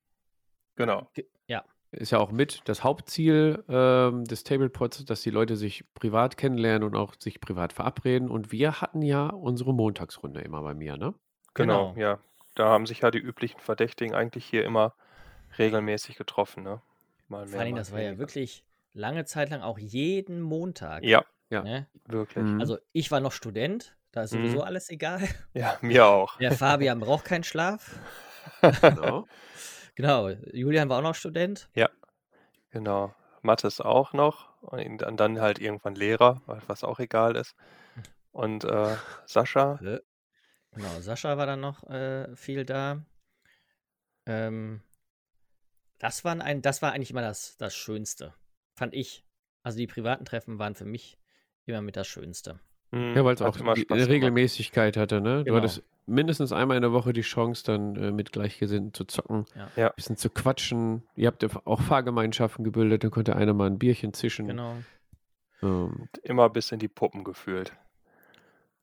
[0.76, 1.10] Genau.
[1.96, 6.86] Ist ja auch mit das Hauptziel ähm, des Tablepods, dass die Leute sich privat kennenlernen
[6.88, 8.30] und auch sich privat verabreden.
[8.30, 11.14] Und wir hatten ja unsere Montagsrunde immer bei mir, ne?
[11.54, 12.00] Genau, Genau.
[12.00, 12.18] ja.
[12.54, 14.94] Da haben sich ja die üblichen Verdächtigen eigentlich hier immer
[15.58, 16.80] regelmäßig getroffen, ne?
[17.28, 21.02] Mal vor mehr, Dingen, mal das war ja wirklich lange Zeit lang auch jeden Montag.
[21.04, 21.62] Ja, Ja.
[21.62, 21.86] Ne?
[22.06, 22.44] wirklich.
[22.44, 22.60] Mhm.
[22.60, 24.62] Also ich war noch Student, da ist sowieso Mhm.
[24.62, 25.20] alles egal.
[25.54, 26.38] Ja, mir auch.
[26.38, 27.98] Der Fabian braucht keinen Schlaf.
[28.80, 29.26] Genau.
[29.96, 31.68] Genau, Julian war auch noch Student.
[32.70, 33.14] Genau.
[33.42, 34.60] Mathis auch noch.
[34.60, 37.54] Und dann- halt irgendwann Lehrer, was auch egal ist.
[38.32, 40.00] Und äh, Sascha, Äh,
[40.72, 43.02] Genau, Sascha war dann noch äh, viel da.
[44.26, 44.82] Ähm,
[45.98, 48.34] das, waren ein, das war eigentlich immer das, das Schönste,
[48.74, 49.24] fand ich.
[49.62, 51.18] Also die privaten Treffen waren für mich
[51.64, 52.60] immer mit das Schönste.
[52.92, 54.10] hm, Ja, weil es auch immer die Spaß gemacht.
[54.10, 55.38] Regelmäßigkeit hatte, ne?
[55.38, 55.56] Du Genau.
[55.56, 59.70] hattest mindestens einmal in der Woche die Chance, dann äh, mit Gleichgesinnten zu zocken, Ja.
[59.76, 59.86] Ja.
[59.88, 61.02] ein bisschen zu quatschen.
[61.14, 64.46] Ihr habt ja auch Fahrgemeinschaften gebildet, dann konnte einer mal ein Bierchen zischen.
[64.48, 64.76] Genau.
[65.62, 67.72] Ähm, Immer bis in die Puppen gefühlt.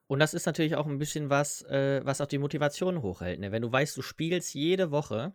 [0.07, 3.39] Und das ist natürlich auch ein bisschen was, äh, was auch die Motivation hochhält.
[3.39, 3.51] Ne?
[3.51, 5.33] Wenn du weißt, du spielst jede Woche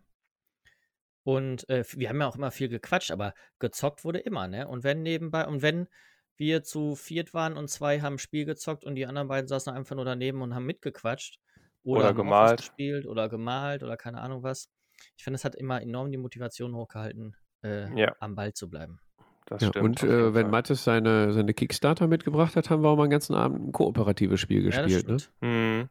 [1.24, 4.68] und äh, wir haben ja auch immer viel gequatscht, aber gezockt wurde immer, ne?
[4.68, 5.88] Und wenn nebenbei, und wenn
[6.36, 9.96] wir zu viert waren und zwei haben Spiel gezockt und die anderen beiden saßen einfach
[9.96, 11.40] nur daneben und haben mitgequatscht
[11.88, 12.58] oder, Oder gemalt.
[12.58, 14.68] gespielt oder gemalt oder keine Ahnung was.
[15.16, 18.14] Ich finde, es hat immer enorm die Motivation hochgehalten, äh, Ja.
[18.20, 19.00] am Ball zu bleiben.
[19.46, 19.84] Das Ja, stimmt.
[19.84, 20.50] und äh, wenn Fall.
[20.50, 24.38] Mathis seine, seine Kickstarter mitgebracht hat, haben wir auch mal einen ganzen Abend ein kooperatives
[24.40, 25.08] Spiel Ja, das gespielt.
[25.08, 25.18] ne?
[25.18, 25.32] stimmt.
[25.42, 25.88] Mhm.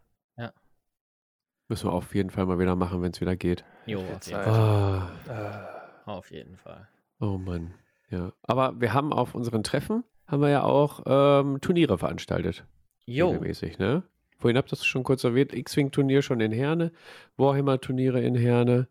[1.69, 3.65] Müssen wir auf jeden Fall mal wieder machen, wenn es wieder geht.
[3.85, 4.39] Jo, auf jeden.
[4.39, 6.87] Ah, Äh, auf jeden Fall.
[7.19, 7.73] oh Mann.
[8.09, 8.31] Ja.
[8.43, 12.65] Aber wir haben auf unseren Treffen haben wir ja auch ähm, Turniere veranstaltet.
[13.05, 14.03] Jo, Regelmäßig, ne?
[14.39, 15.53] Vorhin habt ihr das schon kurz erwähnt.
[15.53, 16.91] X-Wing-Turnier schon in Herne,
[17.37, 18.87] Warhammer-Turniere in Herne.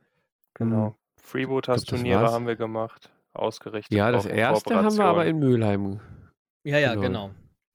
[0.54, 0.87] genau.
[0.87, 3.11] Hm, Freebooters-Turniere haben wir gemacht.
[3.32, 3.96] Ausgerichtet.
[3.96, 6.00] Ja, das erste haben wir aber in Mülheim.
[6.64, 7.02] ja, ja, Genau.
[7.02, 7.30] genau.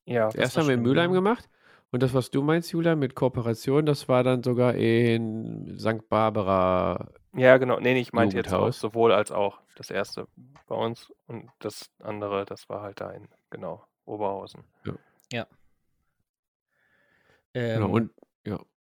[0.05, 1.15] Ja, Das erste haben wir in Mülheim ja.
[1.15, 1.49] gemacht.
[1.91, 6.07] Und das, was du meinst, Julia, mit Kooperation, das war dann sogar in St.
[6.09, 7.09] Barbara.
[7.35, 7.79] ja, genau.
[7.79, 9.59] Nee, nee, ich meinte jetzt auch sowohl als auch.
[9.75, 10.27] Das erste
[10.67, 14.63] bei uns und das andere, das war halt da in, genau, Oberhausen.
[17.53, 17.89] Ähm, Genau.
[17.95, 18.11] Und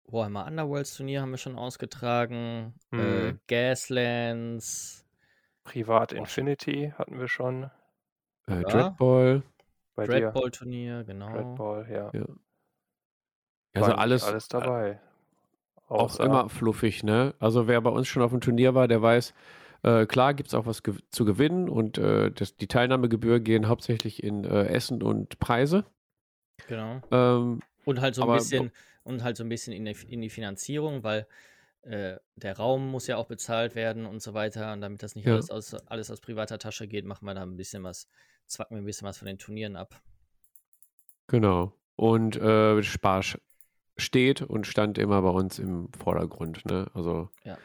[0.08, 2.76] Warhammer Underworlds Turnier haben wir schon ausgetragen.
[2.92, 3.40] Äh, Mhm.
[3.48, 5.04] Gaslands.
[5.64, 7.72] Privat Boah, Infinity hatten wir schon
[8.48, 8.62] äh, Ja.
[8.62, 9.42] Dreadball.
[9.96, 10.06] bei.
[10.06, 11.32] Dreadball Turnier, genau.
[11.32, 12.12] Dreadball, ja.
[12.14, 12.26] Ja.
[13.74, 15.00] Also alles, alles dabei.
[15.88, 17.34] auch Außer- immer fluffig, ne?
[17.40, 19.34] Also wer bei uns schon auf dem Turnier war, der weiß,
[19.84, 23.68] äh, klar gibt es auch was gew zu gewinnen und äh, das, die Teilnahmegebühr gehen
[23.68, 25.84] hauptsächlich in äh, Essen und Preise.
[26.68, 27.02] Genau.
[27.12, 28.72] Ähm, Und halt so ein Aber- bisschen
[29.04, 31.28] und halt so ein bisschen in die, in die Finanzierung, weil
[31.84, 34.74] äh, der Raum muss ja auch bezahlt werden und so weiter.
[34.74, 35.34] Und damit das nicht Ja.
[35.36, 38.08] alles, aus, alles aus privater Tasche geht, machen wir da ein bisschen was,
[38.48, 40.02] zwacken wir ein bisschen was von den Turnieren ab.
[41.28, 41.74] genau.
[41.98, 43.38] Und äh, Spaß
[43.98, 46.88] steht und stand immer bei uns im Vordergrund, ne?
[46.94, 47.58] Also Ja.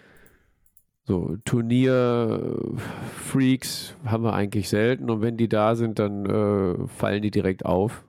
[1.04, 7.30] so Turnier-Freaks haben wir eigentlich selten und wenn die da sind, dann äh, fallen die
[7.32, 8.04] direkt auf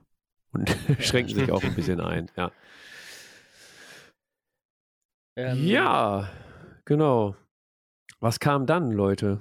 [0.52, 2.50] und schränken sich auch ein bisschen ein, ja.
[5.36, 6.30] Ähm, Ja,
[6.84, 7.36] genau.
[8.20, 9.40] Was kam dann, Leute?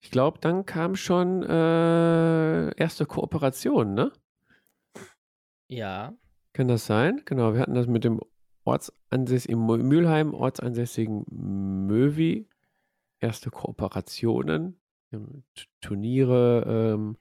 [0.00, 4.12] Ich glaube, dann kam schon äh, erste Kooperation, ne?
[5.70, 6.14] Ja,
[6.54, 7.22] Kann das sein?
[7.24, 8.20] Genau, wir hatten das mit dem
[8.64, 12.48] ortsansässigen Mü- Mülheim, ortsansässigen Möwi.
[13.20, 14.80] Erste Kooperationen,
[15.12, 15.42] ähm,
[15.80, 17.16] Turniere, ähm,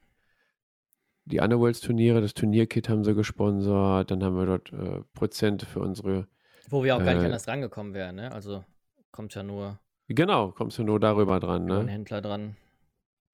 [1.27, 4.11] die Underworlds-Turniere, das Turnierkit haben sie gesponsert.
[4.11, 6.27] Dann haben wir dort äh, Prozente für unsere.
[6.69, 8.31] wo wir auch gar nicht Äh, anders rangekommen wären, ne?
[8.31, 8.63] Also
[9.11, 11.85] kommt ja nur Genau, kommst du nur darüber dran, ne?
[11.87, 12.55] Händler dran.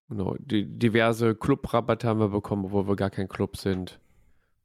[0.09, 3.99] Genau, die, diverse Clubrabatte haben wir bekommen, obwohl wir gar kein Club sind.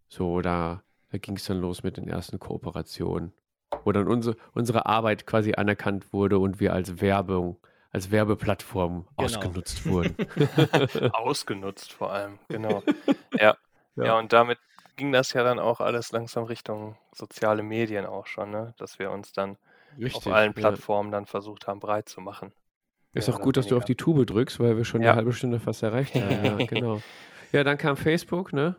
[0.09, 3.33] So, da, da ging es dann los mit den ersten Kooperationen,
[3.85, 7.59] wo dann unsere, unsere Arbeit quasi anerkannt wurde und wir als Werbung,
[7.91, 9.25] als Werbeplattform Genau.
[9.25, 10.17] ausgenutzt wurden.
[11.13, 12.83] Ausgenutzt vor allem, genau.
[13.39, 13.57] ja.
[13.97, 14.05] Ja.
[14.05, 14.59] ja, und damit
[14.97, 18.75] ging das ja dann auch alles langsam Richtung soziale Medien auch schon, ne?
[18.79, 19.57] dass wir uns dann
[20.13, 20.61] auf allen ja.
[20.61, 22.53] Plattformen dann versucht haben, breit zu machen.
[23.15, 25.11] Ist auch gut, dass du auf die Tube drückst, weil wir schon Ja.
[25.11, 26.45] eine halbe Stunde fast erreicht haben.
[26.45, 27.01] Ja, genau.
[27.53, 28.77] Ja, dann kam Facebook, ne?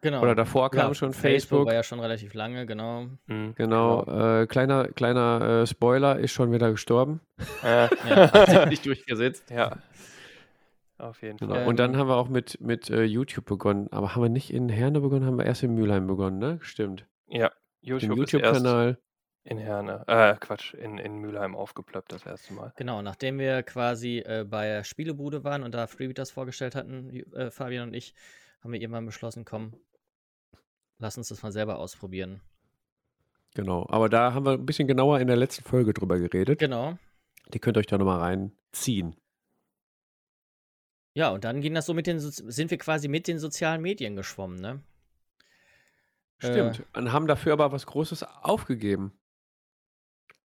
[0.00, 0.22] Genau.
[0.22, 1.66] Oder davor kam ja, schon Facebook Facebook.
[1.66, 3.06] war ja schon relativ lange, genau.
[3.26, 7.20] Mhm, Genau, Äh, kleiner, kleiner äh, Spoiler, ist schon wieder gestorben.
[7.64, 8.32] Äh, Ja.
[8.32, 9.50] Hat sich nicht durchgesetzt.
[9.50, 9.76] ja.
[10.98, 11.54] Auf jeden Genau.
[11.54, 11.66] Fall.
[11.66, 13.88] Und dann haben wir auch mit, mit äh, YouTube begonnen.
[13.92, 16.58] Aber haben wir nicht in Herne begonnen, haben wir erst in Mülheim begonnen, ne?
[16.60, 17.06] Stimmt.
[17.28, 18.98] Ja, YouTube, YouTube-Kanal.
[19.44, 22.72] in Herne, äh, Quatsch, in, in Mülheim aufgeplöppt das erste Mal.
[22.76, 27.88] Genau, nachdem wir quasi äh, bei Spielebude waren und da Freebeaters vorgestellt hatten, äh, Fabian
[27.88, 28.14] und ich,
[28.60, 29.74] haben wir irgendwann beschlossen, komm,
[30.98, 32.40] lass uns das mal selber ausprobieren.
[33.54, 33.86] Genau.
[33.88, 36.58] Aber da haben wir ein bisschen genauer in der letzten Folge drüber geredet.
[36.58, 36.98] Genau.
[37.52, 39.16] Die könnt ihr euch da nochmal reinziehen.
[41.14, 43.80] Ja, und dann ging das so mit den, Sozi- sind wir quasi mit den sozialen
[43.82, 44.82] Medien geschwommen, ne?
[46.38, 46.84] Stimmt.
[46.94, 49.12] Und haben dafür aber was Großes aufgegeben.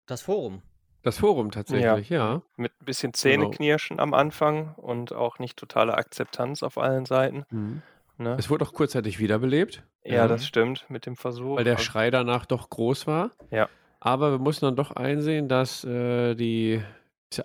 [0.07, 0.63] Das Forum.
[1.03, 2.41] Das Forum tatsächlich, ja.
[2.55, 3.19] Mit ein bisschen Genau.
[3.21, 7.83] Zähneknirschen am Anfang und auch nicht totale Akzeptanz auf allen Seiten.
[8.17, 8.35] Ne?
[8.37, 10.29] Es wurde auch kurzzeitig wiederbelebt, Ja, Mhm.
[10.29, 11.55] das stimmt mit dem Versuch.
[11.57, 13.31] weil der Also- Schrei danach doch groß war.
[13.51, 13.69] Ja.
[13.99, 16.81] Aber wir mussten dann doch einsehen, dass äh, die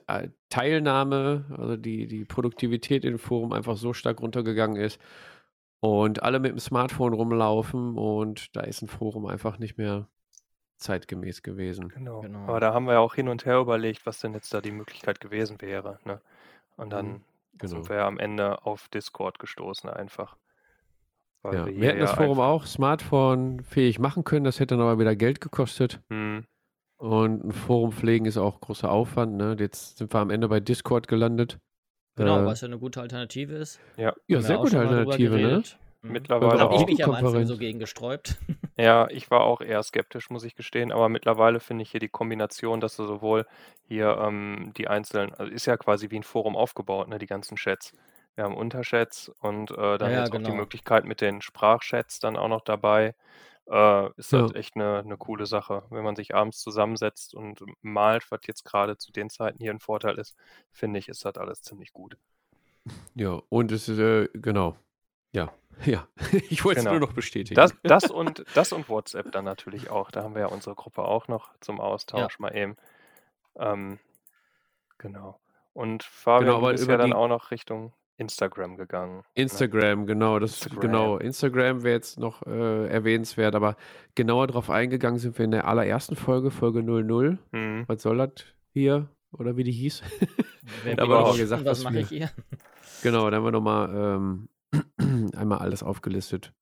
[0.07, 5.01] äh, Teilnahme, also die, die Produktivität im Forum einfach so stark runtergegangen ist
[5.81, 10.07] und alle mit dem Smartphone rumlaufen und da ist ein Forum einfach nicht mehr
[10.77, 11.89] zeitgemäß gewesen.
[11.89, 12.21] Genau.
[12.21, 12.41] Genau.
[12.41, 14.71] Aber da haben wir ja auch hin und her überlegt, was denn jetzt da die
[14.73, 15.99] Möglichkeit gewesen wäre.
[16.05, 16.21] Ne?
[16.77, 17.21] Und dann Mhm,
[17.59, 17.69] Genau.
[17.71, 20.37] sind wir ja am Ende auf Discord gestoßen einfach.
[21.51, 21.67] Weil Ja.
[21.67, 25.17] wir Wir, hier hätten das Forum auch Smartphone-fähig machen können, das hätte dann aber wieder
[25.17, 26.01] Geld gekostet.
[26.11, 26.45] Hm,
[27.01, 29.37] Und ein Forum pflegen ist auch großer Aufwand.
[29.37, 29.57] Ne?
[29.59, 31.59] Jetzt sind wir am Ende bei Discord gelandet.
[32.17, 33.79] Genau, Äh, was ja eine gute Alternative ist.
[33.97, 35.63] ja, ja, wir sehr gute Alternative, ne?
[36.03, 38.37] mittlerweile Habe ich mich am Anfang so gegen gesträubt.
[38.81, 42.09] Ja, ich war auch eher skeptisch, muss ich gestehen, aber mittlerweile finde ich hier die
[42.09, 43.45] Kombination, dass du sowohl
[43.89, 47.57] hier ähm, die einzelnen, also ist ja quasi wie ein Forum aufgebaut, ne, die ganzen
[47.57, 47.93] Chats.
[48.39, 50.55] Wir haben Unterchats und äh, dann Ja, ja, jetzt auch die genau.
[50.55, 53.15] Möglichkeit mit den Sprachchats dann auch noch dabei.
[53.67, 54.43] Äh, ist Ja.
[54.43, 55.83] halt echt eine, eine coole Sache.
[55.91, 59.81] Wenn man sich abends zusammensetzt und malt, was jetzt gerade zu den Zeiten hier ein
[59.81, 60.37] Vorteil ist,
[60.71, 62.17] finde ich, ist das alles ziemlich gut.
[63.17, 64.77] Ja, und es ist, äh, genau.
[65.33, 65.53] Ja,
[65.85, 66.07] ja.
[66.49, 66.99] Ich wollte es Genau.
[66.99, 67.57] nur noch bestätigen.
[67.57, 70.13] Das, das, und, das und WhatsApp dann natürlich auch.
[70.13, 72.77] Da haben wir ja unsere Gruppe auch noch zum Austausch mal eben.
[73.57, 73.99] Ähm,
[74.99, 75.41] genau.
[75.75, 79.17] Und Fabian, Genau, aber bist über ja dann auch noch Richtung Instagram gegangen.
[79.19, 79.23] ne?
[79.35, 80.81] Instagram, genau, das Instagram.
[80.81, 81.17] genau.
[81.19, 83.77] Instagram wäre jetzt noch äh, erwähnenswert, aber
[84.15, 87.39] genauer darauf eingegangen sind wir in der allerersten Folge, Folge 00.
[87.53, 87.85] Mhm.
[87.87, 88.33] Was soll das
[88.73, 89.09] hier?
[89.33, 90.03] Oder wie die hieß?
[90.85, 92.31] Wir ich auch gesagt, was was mache wir- ich hier?
[93.03, 94.49] Genau, da haben wir nochmal ähm,
[95.37, 96.53] einmal alles aufgelistet,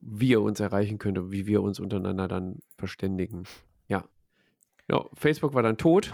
[0.00, 3.42] wie ihr uns erreichen könnt und wie wir uns untereinander dann verständigen.
[3.88, 4.04] Ja.
[4.88, 5.04] ja.
[5.14, 6.12] Facebook war dann tot.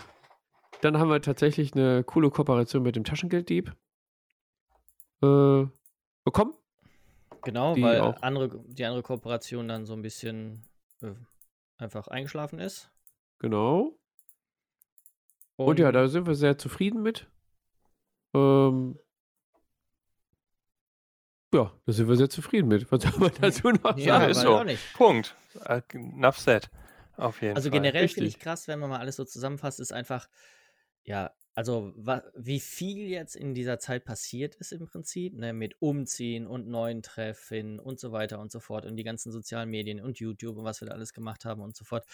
[0.81, 3.73] Dann haben wir tatsächlich eine coole Kooperation mit dem Taschengelddieb
[5.23, 5.67] äh,
[6.25, 6.55] bekommen.
[7.43, 8.23] Genau, Die weil auch.
[8.23, 10.65] andere, die andere Kooperation dann so ein bisschen
[11.01, 11.13] äh,
[11.79, 12.91] einfach eingeschlafen ist.
[13.39, 13.99] Genau.
[15.57, 17.29] Und ja, da sind wir sehr zufrieden mit.
[18.35, 18.99] Ähm,
[21.53, 22.91] ja, da sind wir sehr zufrieden mit.
[22.91, 24.31] Was soll man dazu noch ja, sagen?
[24.31, 24.57] ist so.
[24.57, 24.95] auch nicht.
[24.95, 25.35] Punkt.
[25.65, 26.71] Äh, enough said.
[27.17, 27.81] Auf jeden Also Fall.
[27.81, 30.29] generell finde ich krass, wenn man mal alles so zusammenfasst, ist einfach,
[31.05, 31.93] ja, also
[32.35, 37.03] wie viel jetzt in dieser Zeit passiert ist im Prinzip, ne, mit Umziehen und neuen
[37.03, 40.65] Treffen und so weiter und so fort und die ganzen sozialen Medien und YouTube und
[40.65, 42.07] was wir da alles gemacht haben und so fort.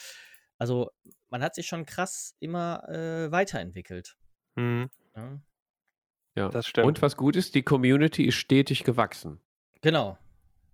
[0.59, 0.91] Also
[1.31, 4.17] man hat sich schon krass immer äh, weiterentwickelt.
[4.57, 5.43] Mhm, Ne?
[6.37, 6.49] Ja.
[6.49, 6.87] das stimmt.
[6.87, 9.41] Und was gut ist, die Community ist stetig gewachsen.
[9.81, 10.19] Genau.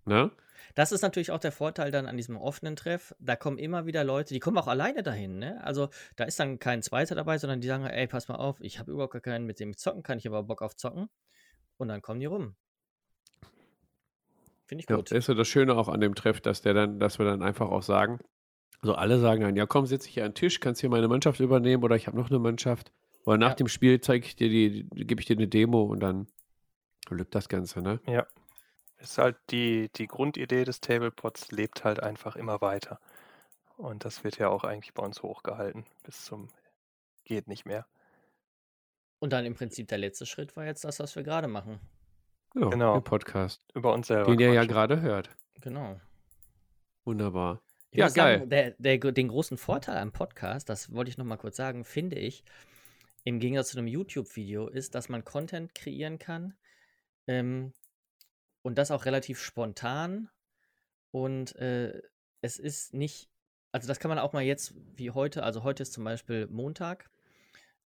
[0.05, 0.31] Ne?
[0.75, 3.15] Das ist natürlich auch der Vorteil dann an diesem offenen Treff.
[3.21, 5.39] Da kommen immer wieder Leute, die kommen auch alleine dahin.
[5.39, 5.63] Ne?
[5.63, 8.79] Also da ist dann kein Zweiter dabei, sondern die sagen, ey, pass mal auf, ich
[8.79, 11.09] habe überhaupt gar keinen, mit dem ich zocken kann, ich habe aber Bock auf Zocken.
[11.77, 12.57] Und dann kommen die rum.
[14.67, 15.11] Finde ich Ja, gut.
[15.11, 17.43] das ist ja das Schöne auch an dem Treff, dass der dann, dass wir dann
[17.43, 18.19] einfach auch sagen,
[18.81, 21.09] also alle sagen dann, ja komm, sitze ich hier an den Tisch, kannst hier meine
[21.09, 22.93] Mannschaft übernehmen oder ich habe noch eine Mannschaft.
[23.25, 23.55] Oder nach Ja.
[23.55, 26.27] dem Spiel zeige ich dir die, gebe ich dir eine Demo und dann
[27.11, 28.01] lübt das Ganze, ne?
[29.05, 33.01] Ist halt die, die Grundidee des Tablepods lebt halt einfach immer weiter.
[33.77, 35.85] Und das wird ja auch eigentlich bei uns hochgehalten.
[36.05, 36.49] Bis zum
[37.25, 37.87] geht nicht mehr.
[39.19, 41.81] Und dann im Prinzip der letzte Schritt war jetzt das, was wir gerade machen.
[42.53, 43.01] Genau, Genau.
[43.01, 44.31] Podcast, Über uns selber.
[44.31, 45.31] den ihr ja gerade hört.
[45.61, 46.01] Genau.
[47.05, 47.63] Wunderbar.
[47.91, 51.25] Ich Ja, muss sagen, der, der, den großen Vorteil am Podcast, das wollte ich noch
[51.25, 52.45] mal kurz sagen, finde ich,
[53.25, 56.55] im Gegensatz zu einem YouTube-Video, ist, dass man Content kreieren kann
[57.27, 57.73] ähm,
[58.65, 60.31] und das auch relativ spontan.
[61.13, 62.03] Und äh,
[62.41, 63.29] es ist nicht,
[63.71, 67.11] also das kann man auch mal jetzt wie heute, also heute ist zum Beispiel Montag.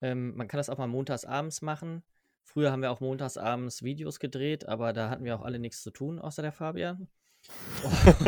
[0.02, 2.04] Ähm, man kann das auch mal montags abends machen.
[2.44, 5.84] Früher haben wir auch montags abends Videos gedreht, aber da hatten wir auch alle nichts
[5.84, 7.08] zu tun, außer der Fabian.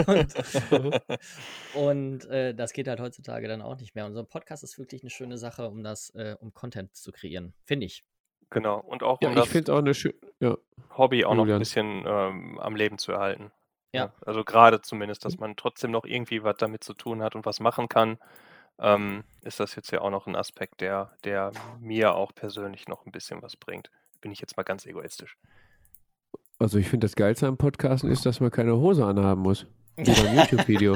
[0.06, 0.34] Und,
[1.76, 4.06] und äh, das geht halt heutzutage dann auch nicht mehr.
[4.06, 7.12] Und so ein Podcast ist wirklich eine schöne Sache, um das, äh, um Content zu
[7.12, 8.04] kreieren, finde ich.
[8.54, 8.80] Genau.
[8.80, 10.56] Und auch Ja, um ich das finde auch eine schöne, ja,
[10.96, 11.58] Hobby auch noch Julian.
[11.58, 13.52] ein bisschen ähm, am Leben zu erhalten.
[13.94, 14.14] Ja.
[14.26, 17.60] Also gerade zumindest, dass man trotzdem noch irgendwie was damit zu tun hat und was
[17.60, 18.20] machen kann,
[18.80, 23.06] ähm, ist das jetzt ja auch noch ein Aspekt, der, der mir auch persönlich noch
[23.06, 23.90] ein bisschen was bringt.
[24.22, 25.36] Bin ich jetzt mal ganz egoistisch.
[26.60, 29.66] also ich finde das Geilste am Podcasten ist, dass man keine Hose anhaben muss.
[29.96, 30.96] Wie beim YouTube-Video.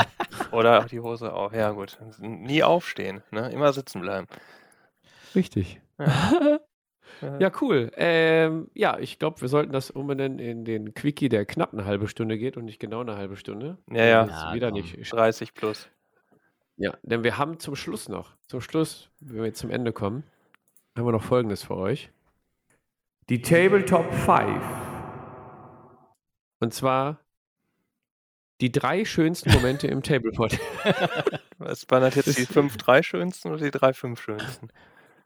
[0.51, 1.53] Oder die Hose auch.
[1.53, 1.97] Ja, gut.
[2.19, 3.49] Nie aufstehen, ne?
[3.51, 4.27] Immer sitzen bleiben.
[5.35, 5.79] Richtig.
[5.99, 6.59] Ja.
[7.39, 7.91] Ja, cool.
[7.95, 12.07] Ähm, ja, ich glaube, wir sollten das umbenennen in den Quickie, der knapp eine halbe
[12.07, 13.77] Stunde geht und nicht genau eine halbe Stunde.
[13.91, 14.25] Ja, ja.
[14.27, 14.79] Ja, wieder komm.
[14.81, 15.11] nicht.
[15.11, 15.89] 30 plus.
[16.77, 20.23] Ja, denn wir haben zum Schluss noch, zum Schluss, wenn wir jetzt zum Ende kommen,
[20.95, 22.11] haben wir noch Folgendes für euch.
[23.29, 24.63] Die Tabletop 5.
[26.59, 27.19] Und zwar
[28.61, 30.57] die drei schönsten Momente im Tablepot.
[31.57, 34.69] Was waren das jetzt die 5 3 schönsten oder die 3 5 schönsten?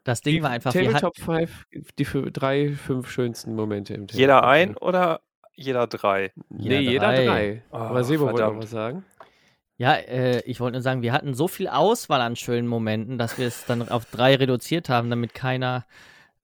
[0.04, 1.66] Das Ding Die war einfach, Tabletop 5,
[1.98, 4.18] die für drei, fünf schönsten Momente im Tablepot.
[4.18, 5.20] Jeder ein oder
[5.54, 6.32] jeder drei?
[6.48, 7.24] Nee, Jeder jeder drei.
[7.26, 7.62] drei.
[7.70, 9.04] Oh, Aber Sebo wollte noch was sagen.
[9.76, 13.38] ja, äh, ich wollte nur sagen, wir hatten so viel Auswahl an schönen Momenten, dass
[13.38, 15.84] wir es dann auf drei reduziert haben, damit keiner,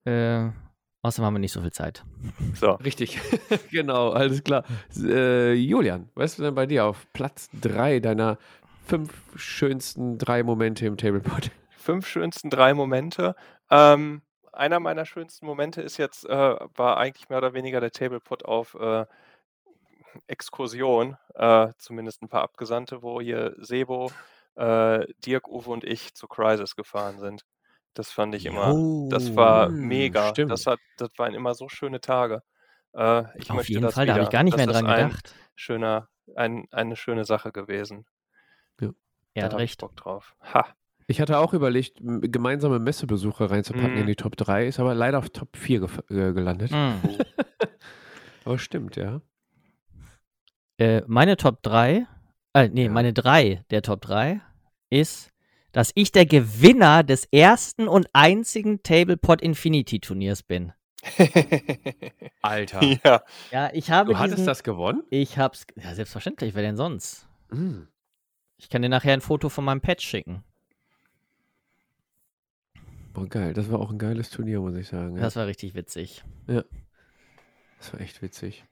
[0.05, 0.47] äh,
[1.03, 2.05] außerdem haben wir nicht so viel Zeit.
[2.55, 2.73] So.
[2.73, 3.19] Richtig,
[3.73, 4.65] genau, alles klar.
[5.03, 8.39] Äh, Julian, was ist denn bei dir auf Platz drei deiner
[8.87, 11.51] fünf schönsten drei Momente im Tablepot?
[11.79, 13.35] Fünf schönsten drei Momente.
[13.71, 14.23] Ähm,
[14.53, 18.75] einer meiner schönsten Momente ist jetzt, äh, war eigentlich mehr oder weniger der Tablepot auf
[18.75, 19.07] äh,
[20.27, 24.11] Exkursion, äh, zumindest ein paar Abgesandte, wo hier Sebo,
[24.57, 27.45] äh, Dirk, Uwe und ich zu Crisis gefahren sind.
[27.95, 30.23] Das fand ich immer, das war Jo, mega.
[30.23, 30.53] stimmt.
[30.53, 32.43] Das, hat, das waren immer so schöne Tage.
[32.95, 34.31] Äh, ich Auf möchte jeden das Fall, da habe ich wieder.
[34.31, 35.35] gar nicht Das mehr dran ein gedacht.
[35.57, 38.07] schöner, ein, eine schöne Sache gewesen.
[39.35, 39.79] Er da hat habe ich recht.
[39.79, 40.37] Bock drauf.
[40.43, 40.67] Ha.
[41.11, 44.01] Ich hatte auch überlegt, gemeinsame Messebesuche reinzupacken Mhm.
[44.03, 46.71] in die Top 3, ist aber leider auf Top 4 gef- äh, gelandet.
[46.71, 47.01] Hm.
[48.45, 49.21] Aber stimmt, ja.
[50.79, 52.07] Äh, meine Top 3,
[52.53, 52.91] äh, nee, Ja.
[52.93, 54.41] meine 3 der Top 3
[54.91, 55.31] ist,
[55.73, 60.73] dass ich der Gewinner des ersten und einzigen Tablepod Infinity Turniers bin.
[62.43, 62.83] Alter.
[63.05, 63.23] ja.
[63.51, 65.03] Ja, ich habe Du hattest diesen, das gewonnen?
[65.11, 67.27] Ich hab's, ja, selbstverständlich, wer denn sonst?
[67.51, 67.89] Mhm.
[68.57, 70.43] Ich kann dir nachher ein Foto von meinem Patch schicken.
[73.19, 73.53] Boah, geil.
[73.53, 75.17] Das war auch ein geiles Turnier, muss ich sagen.
[75.17, 75.23] Ja.
[75.23, 76.23] Das war richtig witzig.
[76.47, 78.65] Das war echt witzig.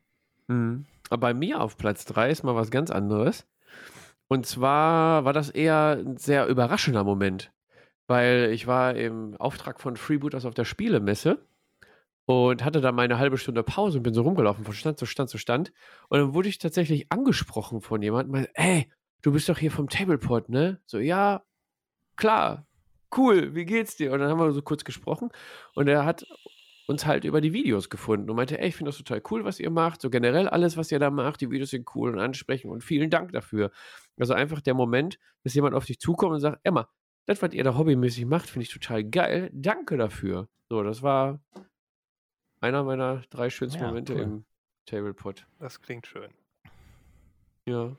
[0.46, 0.86] Mhm.
[1.10, 3.46] Aber bei mir auf Platz 3 ist mal was ganz anderes.
[4.28, 7.52] Und zwar war das eher ein sehr überraschender Moment.
[8.06, 11.44] Weil ich war im Auftrag von Freebooters auf der Spielemesse
[12.24, 15.28] und hatte da meine halbe Stunde Pause und bin so rumgelaufen von Stand zu Stand
[15.28, 15.72] zu Stand.
[16.08, 18.92] Und dann wurde ich tatsächlich angesprochen von jemandem, meinte, ey,
[19.22, 20.80] du bist doch hier vom Tableport, ne?
[20.86, 21.42] So, ja,
[22.16, 22.65] klar,
[23.16, 24.12] cool, wie geht's dir?
[24.12, 25.30] Und dann haben wir so kurz gesprochen
[25.74, 26.26] und er hat
[26.86, 29.58] uns halt über die Videos gefunden und meinte, ey, ich finde das total cool, was
[29.58, 30.00] ihr macht.
[30.00, 33.10] So generell alles, was ihr da macht, die Videos sind cool und ansprechen und vielen
[33.10, 33.72] Dank dafür.
[34.18, 36.88] Also einfach der Moment, dass jemand auf dich zukommt und sagt, Emma,
[37.26, 39.50] das, was ihr da hobbymäßig macht, finde ich total geil.
[39.52, 40.48] Danke dafür.
[40.68, 41.40] So, das war
[42.60, 44.20] einer meiner drei schönsten Ja, Momente cool.
[44.20, 44.44] im
[44.86, 45.44] Tablepot.
[45.58, 46.30] Das klingt schön.
[47.66, 47.96] Ja.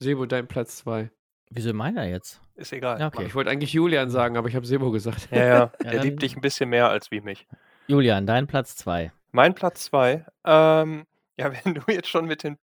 [0.00, 1.10] Sebo, dein Platz zwei.
[1.50, 2.40] Wieso meiner jetzt?
[2.56, 3.00] Ist egal.
[3.00, 3.24] Ja, okay.
[3.26, 5.28] Ich wollte eigentlich Julian sagen, aber ich habe Sebo gesagt.
[5.30, 5.44] Ja, ja.
[5.54, 7.46] Ja, er dann- liebt dich ein bisschen mehr als wie mich.
[7.86, 9.12] Julian, dein Platz 2.
[9.32, 10.24] Mein Platz zwei.
[10.44, 12.58] Ähm, ja, wenn du jetzt schon mit den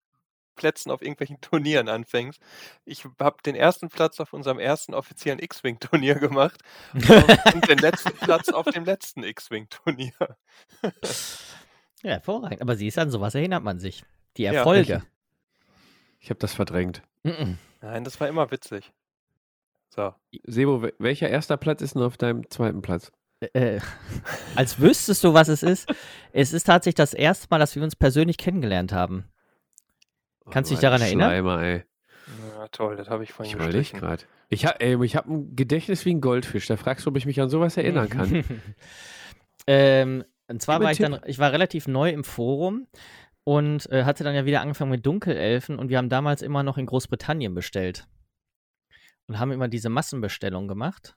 [0.57, 2.41] Plätzen auf irgendwelchen Turnieren anfängst.
[2.85, 6.61] Ich habe den ersten Platz auf unserem ersten offiziellen X-Wing-Turnier gemacht
[6.93, 10.13] und den letzten Platz auf dem letzten X-Wing-Turnier.
[12.03, 12.61] Ja, hervorragend.
[12.63, 14.05] Aber siehst du, an sowas erinnert man sich.
[14.37, 14.53] Die Ja.
[14.53, 15.03] Erfolge.
[16.21, 17.03] Ich habe das verdrängt.
[17.23, 17.59] Mhm.
[17.85, 18.93] Nein, das war immer witzig.
[19.91, 20.15] So.
[20.45, 23.13] Sebo, wel- welcher erster Platz ist denn auf deinem zweiten Platz?
[23.53, 23.79] äh,
[24.57, 25.93] als wüsstest du, was es ist.
[26.33, 29.25] Es ist tatsächlich das erste Mal, dass wir uns persönlich kennengelernt haben.
[30.51, 31.31] Kannst du dich Oh, daran ein erinnern?
[31.31, 31.85] Schleimer, ey.
[32.57, 34.23] Ja, toll, das habe ich vorhin Ich überlege gerade.
[34.49, 36.67] Ich habe ich hab ein Gedächtnis wie ein Goldfisch.
[36.67, 38.45] Da fragst du, ob ich mich an sowas erinnern kann.
[39.67, 42.87] ähm, und zwar Gib war ich einen dann, ich war relativ neu im Forum
[43.45, 46.79] und äh, hatte dann ja wieder angefangen mit Dunkelelfen und wir haben damals immer noch
[46.79, 48.07] in Großbritannien bestellt.
[49.27, 51.17] Und haben immer diese Massenbestellung gemacht.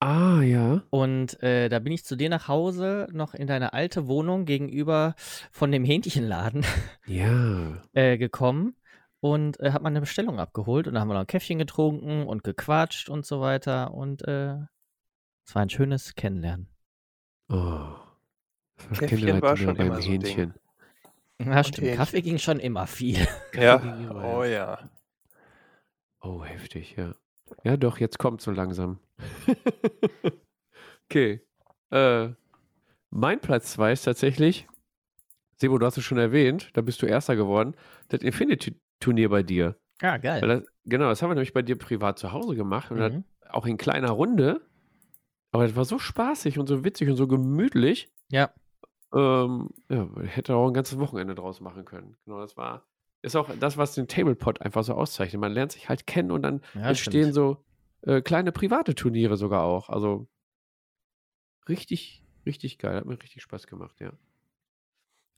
[0.00, 0.82] Ah, ja.
[0.90, 5.14] Und äh, da bin ich zu dir nach Hause, noch in deine alte Wohnung gegenüber
[5.50, 6.64] von dem Hähnchenladen
[7.06, 7.82] Ja.
[7.94, 8.76] äh, gekommen
[9.20, 10.86] und äh, hab mal eine Bestellung abgeholt.
[10.86, 13.94] Und da haben wir noch ein Käffchen getrunken und gequatscht und so weiter.
[13.94, 14.56] Und äh,
[15.46, 16.68] es war ein schönes Kennenlernen.
[17.48, 18.03] Oh.
[18.76, 20.36] Das war Käffchen war schon beim immer so ein Ding.
[20.36, 20.54] Hähnchen.
[21.40, 21.78] Ja, stimmt.
[21.86, 21.96] Hähnchen.
[21.98, 23.26] Kaffee ging schon immer viel.
[23.54, 24.78] Ja, immer, oh ja.
[26.20, 27.14] Oh, heftig, ja.
[27.62, 28.98] Ja, doch, jetzt kommt so langsam.
[31.08, 31.40] okay.
[31.90, 32.28] Äh,
[33.10, 34.66] mein Platz 2 ist tatsächlich,
[35.56, 37.74] Sebo, du hast es schon erwähnt, da bist du Erster geworden,
[38.08, 39.76] das Infinity-Turnier bei dir.
[40.02, 40.48] Ja, Weil geil.
[40.48, 43.24] das, genau, das haben wir nämlich bei dir privat zu Hause gemacht und das Mhm.
[43.50, 44.60] auch in kleiner Runde.
[45.52, 48.08] Aber das war so spaßig und so witzig und so gemütlich.
[48.32, 48.50] Ja.
[49.14, 52.16] Ähm, ja, man hätte auch ein ganzes Wochenende draus machen können.
[52.24, 52.84] Genau, das war,
[53.22, 55.40] ist auch das, was den Tablepot einfach so auszeichnet.
[55.40, 57.34] Man lernt sich halt kennen und dann Ja, entstehen stimmt.
[57.34, 57.64] so
[58.02, 59.88] äh, kleine private Turniere sogar auch.
[59.88, 60.28] Also
[61.68, 62.96] richtig, richtig geil.
[62.96, 64.12] Hat mir richtig Spaß gemacht, ja.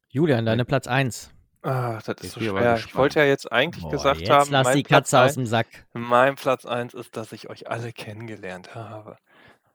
[0.08, 1.32] Julian, deine Platz 1.
[1.62, 2.86] Ah, das ist so schwer.
[2.86, 5.34] Ich wollte ja jetzt eigentlich Boah, gesagt jetzt haben, lass mein die Platz, Katze aus
[5.34, 5.86] ein, dem Sack.
[5.92, 9.18] mein Platz 1 ist, dass ich euch alle kennengelernt habe.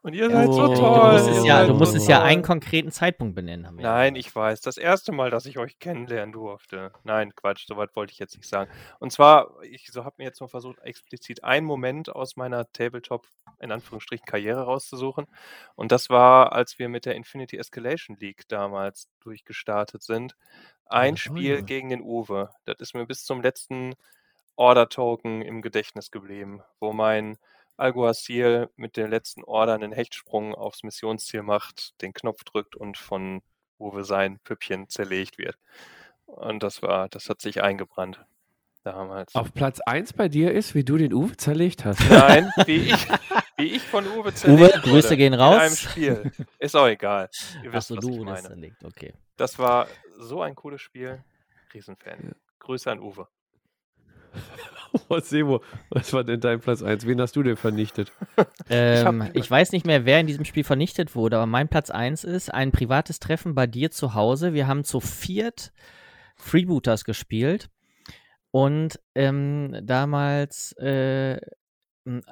[0.04, 0.76] Und ihr seid so Oh.
[0.76, 1.12] toll.
[1.12, 3.68] Du musst es ja, du so musst es ja einen konkreten Zeitpunkt benennen.
[3.68, 4.62] Haben wir ja Nein, ich weiß.
[4.62, 6.92] Das erste Mal, dass ich euch kennenlernen durfte.
[7.04, 8.72] Nein, Quatsch, soweit wollte ich jetzt nicht sagen.
[9.00, 13.28] Und zwar, ich so habe mir jetzt mal versucht, explizit einen Moment aus meiner Tabletop,
[13.60, 15.28] in Anführungsstrichen, Karriere rauszusuchen.
[15.76, 20.36] Und das war, als wir mit der Infinity Escalation League damals durchgestartet sind.
[20.86, 21.62] Ein Oh, Spiel ja.
[21.62, 22.50] gegen den Uwe.
[22.66, 23.94] Das ist mir bis zum letzten
[24.56, 27.38] Order-Token im Gedächtnis geblieben, wo mein
[27.82, 33.42] Alguacil mit der letzten Order einen Hechtsprung aufs Missionsziel macht, den Knopf drückt und von
[33.80, 35.58] Uwe sein Püppchen zerlegt wird.
[36.26, 38.24] Und das war, das hat sich eingebrannt.
[38.84, 39.36] Damals.
[39.36, 42.00] Auf Platz 1 bei dir ist, wie du den Uwe zerlegt hast.
[42.10, 43.08] Nein, wie ich,
[43.58, 45.80] wie ich von Uwe zerlegt Uwe, Grüße gehen In einem raus.
[45.80, 46.32] Spiel.
[46.58, 47.30] Ist auch egal.
[47.64, 48.56] Ihr wisst, Achso, was ich du, das meine.
[48.56, 49.14] liegt, okay.
[49.38, 51.24] Das war so ein cooles Spiel.
[51.74, 52.34] Riesenfan.
[52.60, 53.28] Grüße an Uwe.
[55.08, 57.08] Oh, Sebo, was war denn dein Platz 1?
[57.08, 58.12] Wen hast du denn vernichtet?
[58.70, 62.26] Ähm, ich, weiß nicht mehr, wer in diesem Spiel vernichtet wurde, aber mein Platz 1
[62.26, 64.54] ist ein privates Treffen bei dir zu Hause.
[64.54, 65.72] Wir haben zu viert
[66.36, 67.70] Freebooters gespielt
[68.52, 71.40] und ähm, damals, äh,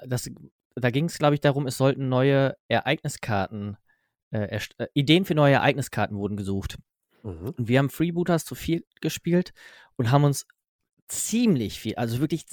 [0.05, 0.29] das,
[0.75, 3.77] da ging es, glaube ich, darum, es sollten neue Ereigniskarten,
[4.31, 6.77] äh, äh, Ideen für neue Ereigniskarten wurden gesucht.
[7.23, 7.53] Mhm.
[7.57, 9.53] Und wir haben Freebooters zu viel gespielt
[9.95, 10.45] und haben uns
[11.09, 12.45] ziemlich viel, also wirklich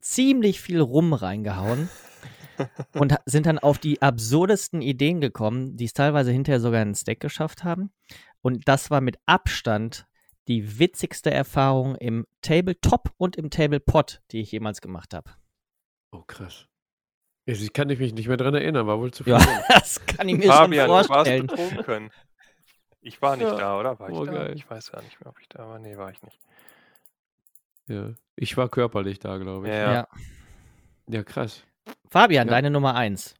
[0.00, 1.88] ziemlich viel Rum reingehauen
[2.94, 7.20] und sind dann auf die absurdesten Ideen gekommen, die es teilweise hinterher sogar ins Deck
[7.20, 7.90] geschafft haben.
[8.40, 10.06] Und das war mit Abstand
[10.48, 15.32] die witzigste Erfahrung im Tabletop und im Tablepot, die ich jemals gemacht habe.
[16.12, 16.66] Oh, krass.
[17.44, 19.32] Ich kann mich nicht mehr dran erinnern, war wohl zu viel.
[19.32, 19.38] Ja,
[19.68, 21.46] das kann ich mir Fabian, schon vorstellen.
[21.46, 22.10] Du warst betrunken.
[23.00, 23.56] Ich war nicht ja.
[23.56, 23.98] da, oder?
[24.00, 24.32] War ich oh, da?
[24.32, 24.54] Geil.
[24.56, 25.78] Ich weiß gar nicht mehr, ob ich da war.
[25.78, 26.38] Nee, war ich nicht.
[27.88, 29.72] Ja, ich war körperlich da, glaube ich.
[29.72, 29.92] Ja.
[29.92, 30.08] ja.
[31.08, 31.62] Ja, krass.
[32.08, 32.54] Fabian, ja.
[32.54, 33.34] deine Nummer eins.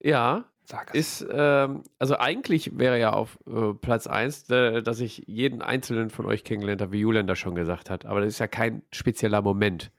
[0.00, 0.44] Ja,
[0.92, 6.08] ist, ähm, also eigentlich wäre ja auf äh, Platz 1, äh, dass ich jeden einzelnen
[6.08, 8.06] von euch kennengelernt habe, wie Julian das schon gesagt hat.
[8.06, 9.90] Aber das ist ja kein spezieller Moment.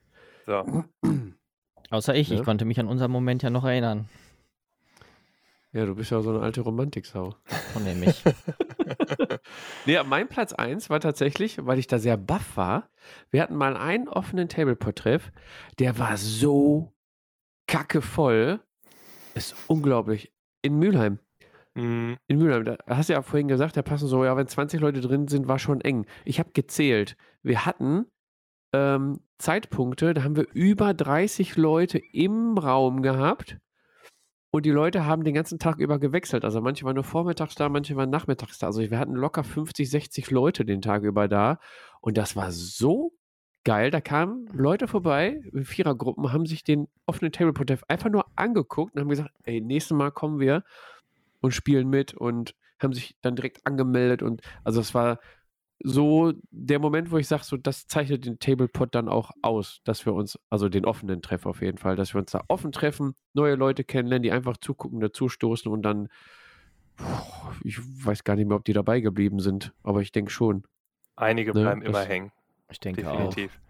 [0.46, 0.84] So.
[1.90, 2.36] Außer ich, ja?
[2.36, 4.08] ich konnte mich an unseren Moment ja noch erinnern.
[5.72, 7.36] Ja, du bist ja so eine alte Romantiksau.
[7.72, 8.24] Von nämlich.
[9.86, 12.88] nee, mein Platz 1 war tatsächlich, weil ich da sehr baff war.
[13.30, 15.32] Wir hatten mal einen offenen Tableport-Treff,
[15.78, 16.92] der war so
[17.66, 18.60] kacke voll.
[19.34, 20.32] Ist unglaublich.
[20.62, 21.18] In Mülheim.
[21.74, 22.16] Mhm.
[22.26, 22.64] In Mülheim.
[22.64, 25.48] Da hast du ja vorhin gesagt, da passen so, ja, wenn 20 Leute drin sind,
[25.48, 26.06] war schon eng.
[26.24, 27.16] Ich habe gezählt.
[27.42, 28.06] Wir hatten
[28.72, 33.58] ähm, Zeitpunkte, da haben wir über 30 Leute im Raum gehabt
[34.56, 36.44] und die Leute haben den ganzen Tag über gewechselt.
[36.44, 38.66] Also manche waren nur vormittags da, manche waren nachmittags da.
[38.68, 41.58] Also wir hatten locker 50, 60 Leute den Tag über da.
[42.00, 43.12] Und das war so
[43.64, 43.90] geil.
[43.90, 49.00] Da kamen Leute vorbei, Vierergruppen, haben sich den offenen Table Protect einfach nur angeguckt und
[49.02, 50.64] haben gesagt, ey, nächstes Mal kommen wir
[51.40, 54.22] und spielen mit und haben sich dann direkt angemeldet.
[54.22, 55.18] Und also es war
[55.82, 60.06] so der Moment, wo ich sage, so das zeichnet den Tablepot dann auch aus, dass
[60.06, 63.14] wir uns, also den offenen Treff auf jeden Fall, dass wir uns da offen treffen,
[63.34, 66.08] neue Leute kennenlernen, die einfach zugucken, dazustoßen und dann,
[67.62, 70.64] ich weiß gar nicht mehr, ob die dabei geblieben sind, aber ich denke schon.
[71.14, 71.60] Einige ne?
[71.60, 72.32] bleiben das, immer hängen.
[72.70, 73.56] Ich denke Definitiv.
[73.56, 73.66] auch.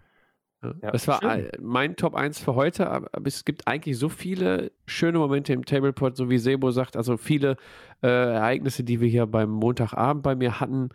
[0.81, 1.51] Ja, das war schön.
[1.61, 6.17] mein Top 1 für heute, aber es gibt eigentlich so viele schöne Momente im Tablepot,
[6.17, 7.57] so wie Sebo sagt, also viele
[8.01, 10.89] äh, Ereignisse, die wir hier beim Montagabend bei mir hatten,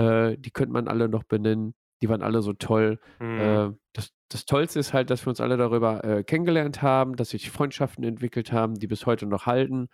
[0.00, 1.74] äh, die könnte man alle noch benennen.
[2.02, 2.98] Die waren alle so toll.
[3.18, 3.40] Mhm.
[3.40, 7.30] Äh, das, das Tollste ist halt, dass wir uns alle darüber äh, kennengelernt haben, dass
[7.30, 9.88] sich Freundschaften entwickelt haben, die bis heute noch halten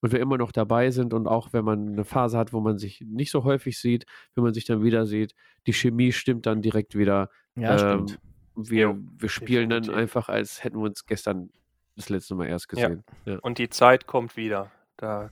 [0.00, 1.12] und wir immer noch dabei sind.
[1.12, 4.44] Und auch wenn man eine Phase hat, wo man sich nicht so häufig sieht, wenn
[4.44, 5.34] man sich dann wieder sieht,
[5.66, 7.30] die Chemie stimmt dann direkt wieder.
[7.56, 8.20] Ja, ähm, stimmt.
[8.56, 11.50] Wir, wir spielen dann einfach, als hätten wir uns gestern
[11.96, 13.02] das letzte Mal erst gesehen.
[13.24, 13.34] Ja.
[13.34, 13.38] Ja.
[13.40, 14.70] Und die Zeit kommt wieder.
[14.96, 15.30] Da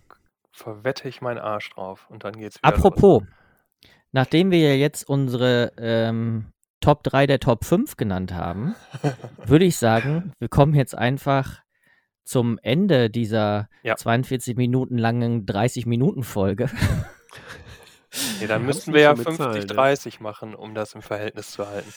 [0.51, 2.75] verwette ich meinen Arsch drauf und dann geht's wieder.
[2.75, 3.31] Apropos, los.
[4.13, 8.75] Nachdem wir ja jetzt unsere ähm, Top 3 der Top 5 genannt haben,
[9.47, 11.63] würde ich sagen, wir kommen jetzt einfach
[12.25, 13.97] zum Ende dieser ja.
[13.97, 16.69] 42 Minuten langen 30 Minuten Folge.
[18.43, 21.91] Ja, dann müssten wir ja 50, 30 machen, um das im Verhältnis zu halten.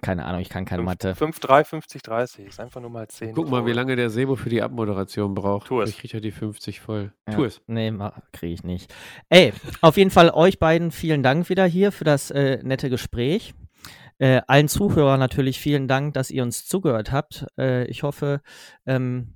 [0.00, 1.14] Keine Ahnung, ich kann keine 5, Mathe.
[1.14, 2.46] 5, 3, 50, 30.
[2.46, 3.34] Ist einfach nur mal 10.
[3.34, 5.68] Guck mal, wie lange der Sebo für die Abmoderation braucht.
[5.68, 5.90] Tu es.
[5.90, 7.12] Ich kriege ja die 50 voll.
[7.28, 7.34] Ja.
[7.34, 7.60] Tu es.
[7.66, 7.92] Nee,
[8.32, 8.92] kriege ich nicht.
[9.28, 13.54] Ey, auf jeden Fall euch beiden vielen Dank wieder hier für das äh, nette Gespräch.
[14.18, 17.46] Äh, allen Zuhörern natürlich vielen Dank, dass ihr uns zugehört habt.
[17.58, 18.42] Äh, ich hoffe,
[18.84, 19.34] ähm,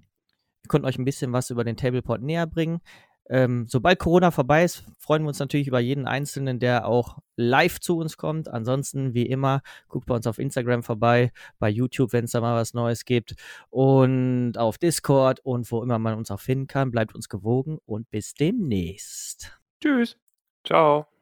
[0.62, 2.80] wir konnten euch ein bisschen was über den Tableport näher bringen.
[3.28, 7.80] Ähm, sobald Corona vorbei ist, freuen wir uns natürlich über jeden Einzelnen, der auch live
[7.80, 8.48] zu uns kommt.
[8.48, 12.54] Ansonsten, wie immer, guckt bei uns auf Instagram vorbei, bei YouTube, wenn es da mal
[12.54, 13.34] was Neues gibt
[13.70, 16.90] und auf Discord und wo immer man uns auch finden kann.
[16.90, 19.58] Bleibt uns gewogen und bis demnächst.
[19.80, 20.18] Tschüss.
[20.66, 21.13] Ciao.